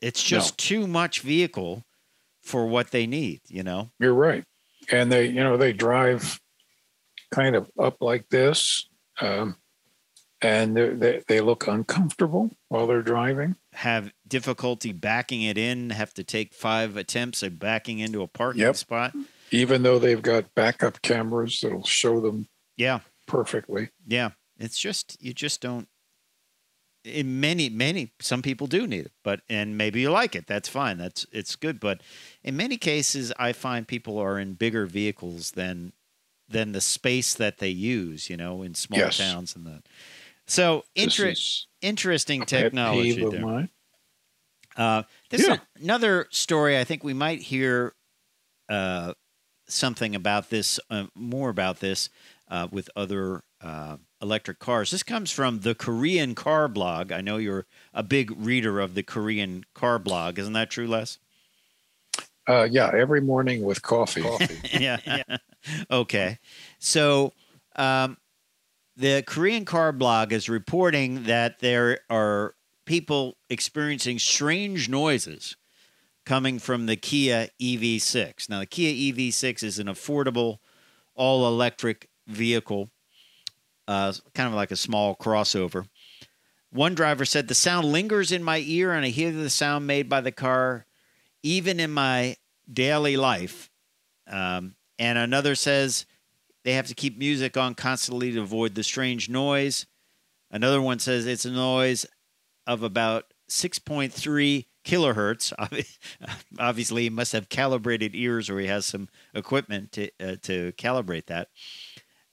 It's 0.00 0.22
just 0.22 0.58
too 0.58 0.86
much 0.86 1.20
vehicle 1.20 1.84
for 2.42 2.66
what 2.66 2.90
they 2.90 3.06
need, 3.06 3.40
you 3.48 3.62
know? 3.62 3.90
You're 3.98 4.14
right. 4.14 4.44
And 4.90 5.10
they, 5.10 5.26
you 5.26 5.42
know, 5.42 5.56
they 5.56 5.72
drive 5.72 6.40
kind 7.32 7.56
of 7.56 7.70
up 7.78 7.96
like 8.00 8.28
this, 8.28 8.88
um, 9.20 9.56
and 10.40 10.76
they 10.76 11.22
they 11.28 11.40
look 11.40 11.68
uncomfortable 11.68 12.50
while 12.68 12.88
they're 12.88 13.00
driving. 13.02 13.54
Have 13.74 14.12
difficulty 14.32 14.92
backing 14.92 15.42
it 15.42 15.58
in, 15.58 15.90
have 15.90 16.14
to 16.14 16.24
take 16.24 16.54
five 16.54 16.96
attempts 16.96 17.42
at 17.42 17.58
backing 17.58 17.98
into 17.98 18.22
a 18.22 18.26
parking 18.26 18.62
Yep. 18.62 18.76
spot. 18.76 19.14
Even 19.50 19.82
though 19.82 19.98
they've 19.98 20.22
got 20.22 20.54
backup 20.54 21.02
cameras 21.02 21.60
that'll 21.60 21.84
show 21.84 22.18
them 22.18 22.48
Yeah. 22.78 23.00
perfectly. 23.26 23.90
Yeah. 24.06 24.30
It's 24.58 24.78
just, 24.78 25.18
you 25.22 25.34
just 25.34 25.60
don't. 25.60 25.86
In 27.04 27.40
many, 27.40 27.68
many, 27.68 28.12
some 28.20 28.40
people 28.40 28.66
do 28.66 28.86
need 28.86 29.04
it, 29.06 29.12
but, 29.22 29.40
and 29.50 29.76
maybe 29.76 30.00
you 30.00 30.10
like 30.10 30.34
it. 30.34 30.46
That's 30.46 30.68
fine. 30.68 30.96
That's, 30.96 31.26
it's 31.30 31.54
good. 31.56 31.78
But 31.78 32.00
in 32.42 32.56
many 32.56 32.78
cases, 32.78 33.32
I 33.38 33.52
find 33.52 33.86
people 33.86 34.18
are 34.18 34.38
in 34.38 34.54
bigger 34.54 34.86
vehicles 34.86 35.50
than, 35.50 35.92
than 36.48 36.72
the 36.72 36.80
space 36.80 37.34
that 37.34 37.58
they 37.58 37.68
use, 37.70 38.30
you 38.30 38.36
know, 38.38 38.62
in 38.62 38.74
small 38.74 39.00
Yes. 39.00 39.18
towns 39.18 39.54
and 39.54 39.66
that. 39.66 39.82
So, 40.46 40.84
inter- 40.94 41.34
interesting 41.82 42.44
technology 42.46 43.12
there. 43.28 43.40
mine. 43.40 43.68
Uh, 44.76 45.02
this 45.30 45.46
Yeah. 45.46 45.54
is 45.54 45.58
another 45.80 46.26
story. 46.30 46.78
I 46.78 46.84
think 46.84 47.04
we 47.04 47.14
might 47.14 47.42
hear 47.42 47.94
uh, 48.68 49.14
something 49.68 50.14
about 50.14 50.50
this, 50.50 50.78
uh, 50.90 51.06
more 51.14 51.50
about 51.50 51.80
this 51.80 52.08
uh, 52.48 52.68
with 52.70 52.88
other 52.96 53.42
uh, 53.60 53.96
electric 54.20 54.58
cars. 54.58 54.90
This 54.90 55.02
comes 55.02 55.30
from 55.30 55.60
the 55.60 55.74
Korean 55.74 56.34
Car 56.34 56.68
Blog. 56.68 57.12
I 57.12 57.20
know 57.20 57.36
you're 57.36 57.66
a 57.92 58.02
big 58.02 58.32
reader 58.36 58.80
of 58.80 58.94
the 58.94 59.02
Korean 59.02 59.64
Car 59.74 59.98
Blog. 59.98 60.38
Isn't 60.38 60.52
that 60.54 60.70
true, 60.70 60.86
Les? 60.86 61.18
Uh, 62.48 62.64
yeah, 62.64 62.90
every 62.92 63.20
morning 63.20 63.62
with 63.62 63.82
coffee. 63.82 64.24
yeah. 64.72 65.22
okay. 65.90 66.38
So, 66.80 67.32
um, 67.76 68.16
the 68.96 69.22
Korean 69.26 69.64
Car 69.64 69.92
Blog 69.92 70.32
is 70.32 70.48
reporting 70.48 71.24
that 71.24 71.60
there 71.60 72.00
are 72.10 72.54
people 72.84 73.36
experiencing 73.48 74.18
strange 74.18 74.88
noises 74.88 75.56
coming 76.24 76.58
from 76.58 76.86
the 76.86 76.96
Kia 76.96 77.48
EV6. 77.60 78.48
Now, 78.48 78.60
the 78.60 78.66
Kia 78.66 79.12
EV6 79.12 79.62
is 79.62 79.78
an 79.78 79.86
affordable, 79.86 80.58
all 81.14 81.46
electric 81.46 82.08
vehicle, 82.26 82.90
uh, 83.88 84.12
kind 84.34 84.48
of 84.48 84.54
like 84.54 84.70
a 84.70 84.76
small 84.76 85.16
crossover. 85.16 85.86
One 86.70 86.94
driver 86.94 87.24
said, 87.24 87.48
The 87.48 87.54
sound 87.54 87.90
lingers 87.92 88.32
in 88.32 88.42
my 88.42 88.62
ear, 88.64 88.92
and 88.92 89.04
I 89.04 89.08
hear 89.08 89.30
the 89.30 89.50
sound 89.50 89.86
made 89.86 90.08
by 90.08 90.20
the 90.20 90.32
car 90.32 90.86
even 91.42 91.80
in 91.80 91.90
my 91.90 92.36
daily 92.72 93.16
life. 93.16 93.70
Um, 94.26 94.76
and 94.98 95.18
another 95.18 95.54
says 95.54 96.06
they 96.64 96.74
have 96.74 96.86
to 96.86 96.94
keep 96.94 97.18
music 97.18 97.56
on 97.56 97.74
constantly 97.74 98.32
to 98.32 98.40
avoid 98.40 98.74
the 98.74 98.84
strange 98.84 99.28
noise. 99.28 99.86
Another 100.50 100.80
one 100.80 100.98
says 100.98 101.26
it's 101.26 101.44
a 101.44 101.50
noise 101.50 102.06
of 102.72 102.82
about 102.82 103.32
6.3 103.50 104.66
kilohertz. 104.84 105.52
Obviously, 106.58 107.02
he 107.02 107.10
must 107.10 107.32
have 107.32 107.48
calibrated 107.48 108.14
ears 108.14 108.48
or 108.48 108.58
he 108.58 108.66
has 108.66 108.86
some 108.86 109.08
equipment 109.34 109.92
to, 109.92 110.10
uh, 110.20 110.36
to 110.42 110.72
calibrate 110.72 111.26
that. 111.26 111.48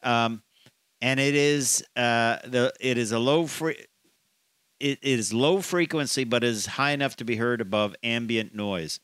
Um, 0.02 0.44
and 1.02 1.20
it 1.20 1.36
is 1.36 1.84
uh, 1.96 2.38
the 2.46 2.74
it 2.80 2.98
is 2.98 3.12
a 3.12 3.20
low 3.20 3.48
fre- 3.48 3.70
it, 3.70 3.88
it 4.80 5.00
is 5.02 5.34
low 5.34 5.62
frequency, 5.62 6.24
but 6.24 6.44
is 6.44 6.66
high 6.66 6.92
enough 6.92 7.16
to 7.18 7.26
be 7.26 7.36
heard 7.36 7.62
above 7.62 7.96
ambient 8.04 8.54
noise. 8.56 9.00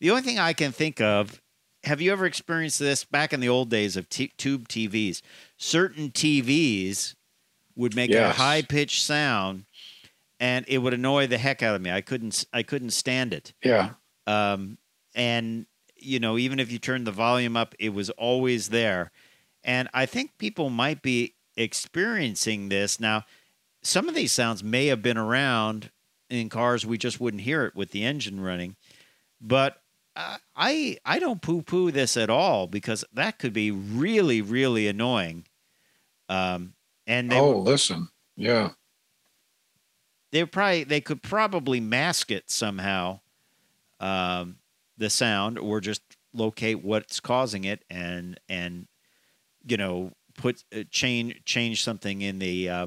The 0.00 0.10
only 0.10 0.22
thing 0.22 0.38
I 0.38 0.52
can 0.52 0.72
think 0.72 1.00
of, 1.00 1.40
have 1.84 2.00
you 2.00 2.12
ever 2.12 2.26
experienced 2.26 2.78
this 2.78 3.04
back 3.04 3.32
in 3.32 3.40
the 3.40 3.48
old 3.48 3.70
days 3.70 3.96
of 3.96 4.08
t- 4.08 4.32
tube 4.36 4.68
TVs? 4.68 5.22
Certain 5.56 6.10
TVs 6.10 7.14
would 7.76 7.94
make 7.94 8.10
a 8.12 8.32
high 8.32 8.62
pitched 8.62 9.02
sound, 9.02 9.64
and 10.40 10.64
it 10.68 10.78
would 10.78 10.94
annoy 10.94 11.26
the 11.26 11.38
heck 11.38 11.62
out 11.62 11.74
of 11.74 11.82
me. 11.82 11.90
I 11.90 12.00
couldn't 12.00 12.44
I 12.52 12.62
couldn't 12.62 12.90
stand 12.90 13.32
it. 13.32 13.52
Yeah, 13.62 13.90
Um, 14.26 14.78
and 15.14 15.66
you 15.96 16.20
know, 16.20 16.38
even 16.38 16.60
if 16.60 16.70
you 16.70 16.78
turned 16.78 17.06
the 17.06 17.12
volume 17.12 17.56
up, 17.56 17.74
it 17.78 17.90
was 17.90 18.10
always 18.10 18.68
there. 18.68 19.10
And 19.64 19.88
I 19.92 20.06
think 20.06 20.38
people 20.38 20.70
might 20.70 21.02
be 21.02 21.34
experiencing 21.56 22.68
this 22.68 23.00
now. 23.00 23.24
Some 23.82 24.08
of 24.08 24.14
these 24.14 24.32
sounds 24.32 24.62
may 24.62 24.86
have 24.86 25.02
been 25.02 25.18
around 25.18 25.90
in 26.30 26.48
cars; 26.48 26.86
we 26.86 26.98
just 26.98 27.20
wouldn't 27.20 27.42
hear 27.42 27.64
it 27.64 27.74
with 27.74 27.90
the 27.90 28.04
engine 28.04 28.40
running. 28.40 28.76
But 29.40 29.82
I 30.56 30.98
I 31.04 31.18
don't 31.18 31.42
poo 31.42 31.62
poo 31.62 31.90
this 31.90 32.16
at 32.16 32.30
all 32.30 32.66
because 32.66 33.04
that 33.12 33.38
could 33.38 33.52
be 33.52 33.70
really 33.70 34.42
really 34.42 34.88
annoying. 34.88 35.46
Um, 36.28 36.74
and 37.06 37.32
oh, 37.32 37.58
listen. 37.58 38.08
Yeah. 38.36 38.70
They 40.30 40.44
probably 40.44 40.84
they 40.84 41.00
could 41.00 41.22
probably 41.22 41.80
mask 41.80 42.30
it 42.30 42.50
somehow 42.50 43.20
um, 44.00 44.56
the 44.96 45.10
sound 45.10 45.58
or 45.58 45.80
just 45.80 46.02
locate 46.32 46.84
what's 46.84 47.20
causing 47.20 47.64
it 47.64 47.84
and 47.90 48.38
and 48.48 48.86
you 49.66 49.76
know 49.76 50.12
put 50.36 50.62
uh, 50.74 50.82
change 50.90 51.42
change 51.44 51.82
something 51.82 52.22
in 52.22 52.38
the 52.38 52.68
uh, 52.68 52.86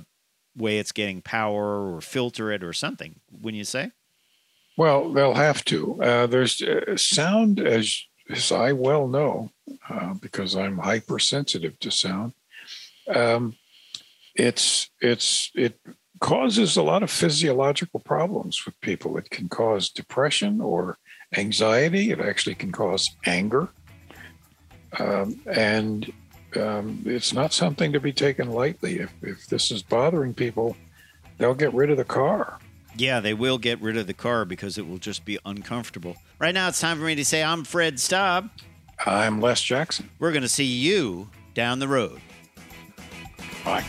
way 0.55 0.77
it's 0.77 0.91
getting 0.91 1.21
power 1.21 1.93
or 1.93 2.01
filter 2.01 2.51
it 2.51 2.63
or 2.63 2.73
something 2.73 3.19
wouldn't 3.31 3.57
you 3.57 3.63
say 3.63 3.91
Well, 4.77 5.11
they'll 5.11 5.33
have 5.33 5.63
to. 5.65 6.01
Uh, 6.01 6.27
there's 6.27 6.61
uh, 6.61 6.95
sound, 6.97 7.59
as 7.59 8.03
as 8.29 8.51
I 8.51 8.71
well 8.71 9.07
know, 9.07 9.51
uh, 9.89 10.13
because 10.13 10.55
I'm 10.55 10.77
hypersensitive 10.77 11.77
to 11.79 11.91
sound. 11.91 12.33
Um, 13.13 13.55
it's 14.35 14.89
it's 15.01 15.51
it 15.55 15.79
causes 16.21 16.77
a 16.77 16.81
lot 16.83 17.03
of 17.03 17.11
physiological 17.11 17.99
problems 17.99 18.65
with 18.65 18.79
people. 18.79 19.17
It 19.17 19.29
can 19.29 19.49
cause 19.49 19.89
depression 19.89 20.61
or 20.61 20.97
anxiety. 21.35 22.11
It 22.11 22.21
actually 22.21 22.55
can 22.55 22.71
cause 22.71 23.09
anger, 23.25 23.67
um, 24.99 25.39
and 25.53 26.11
um, 26.55 27.01
it's 27.05 27.33
not 27.33 27.51
something 27.53 27.91
to 27.91 27.99
be 27.99 28.13
taken 28.13 28.49
lightly. 28.51 28.99
If 28.99 29.11
if 29.21 29.47
this 29.47 29.71
is 29.71 29.81
bothering 29.83 30.33
people, 30.33 30.77
they'll 31.37 31.53
get 31.55 31.73
rid 31.73 31.89
of 31.91 31.97
the 31.97 32.05
car. 32.05 32.59
yeah 32.97 33.19
they 33.21 33.33
will 33.33 33.57
get 33.57 33.81
rid 33.81 33.97
of 33.97 34.05
the 34.05 34.13
car 34.13 34.45
because 34.45 34.77
it 34.77 34.85
will 34.87 34.97
just 34.99 35.23
be 35.23 35.39
uncomfortable 35.45 36.15
right 36.39 36.53
now 36.53 36.67
it's 36.67 36.81
time 36.81 36.97
for 36.99 37.05
me 37.05 37.15
to 37.15 37.23
say 37.23 37.41
i'm 37.41 37.63
fred 37.63 37.97
staub 37.99 38.49
I'm 39.05 39.39
Les 39.39 39.61
Jackson. 39.61 40.09
we're 40.19 40.33
going 40.33 40.43
to 40.43 40.49
see 40.49 40.65
you 40.65 41.29
down 41.53 41.79
the 41.79 41.87
road 41.87 42.19
Bye. 43.63 43.85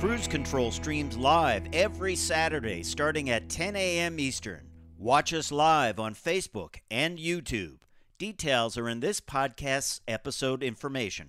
Cruise 0.00 0.28
Control 0.28 0.70
streams 0.70 1.16
live 1.16 1.66
every 1.72 2.14
Saturday 2.16 2.82
starting 2.82 3.30
at 3.30 3.48
10 3.48 3.76
a.m. 3.76 4.20
Eastern. 4.20 4.60
Watch 4.98 5.32
us 5.32 5.50
live 5.50 5.98
on 5.98 6.14
Facebook 6.14 6.76
and 6.90 7.18
YouTube. 7.18 7.78
Details 8.18 8.76
are 8.76 8.90
in 8.90 9.00
this 9.00 9.22
podcast's 9.22 10.02
episode 10.06 10.62
information. 10.62 11.28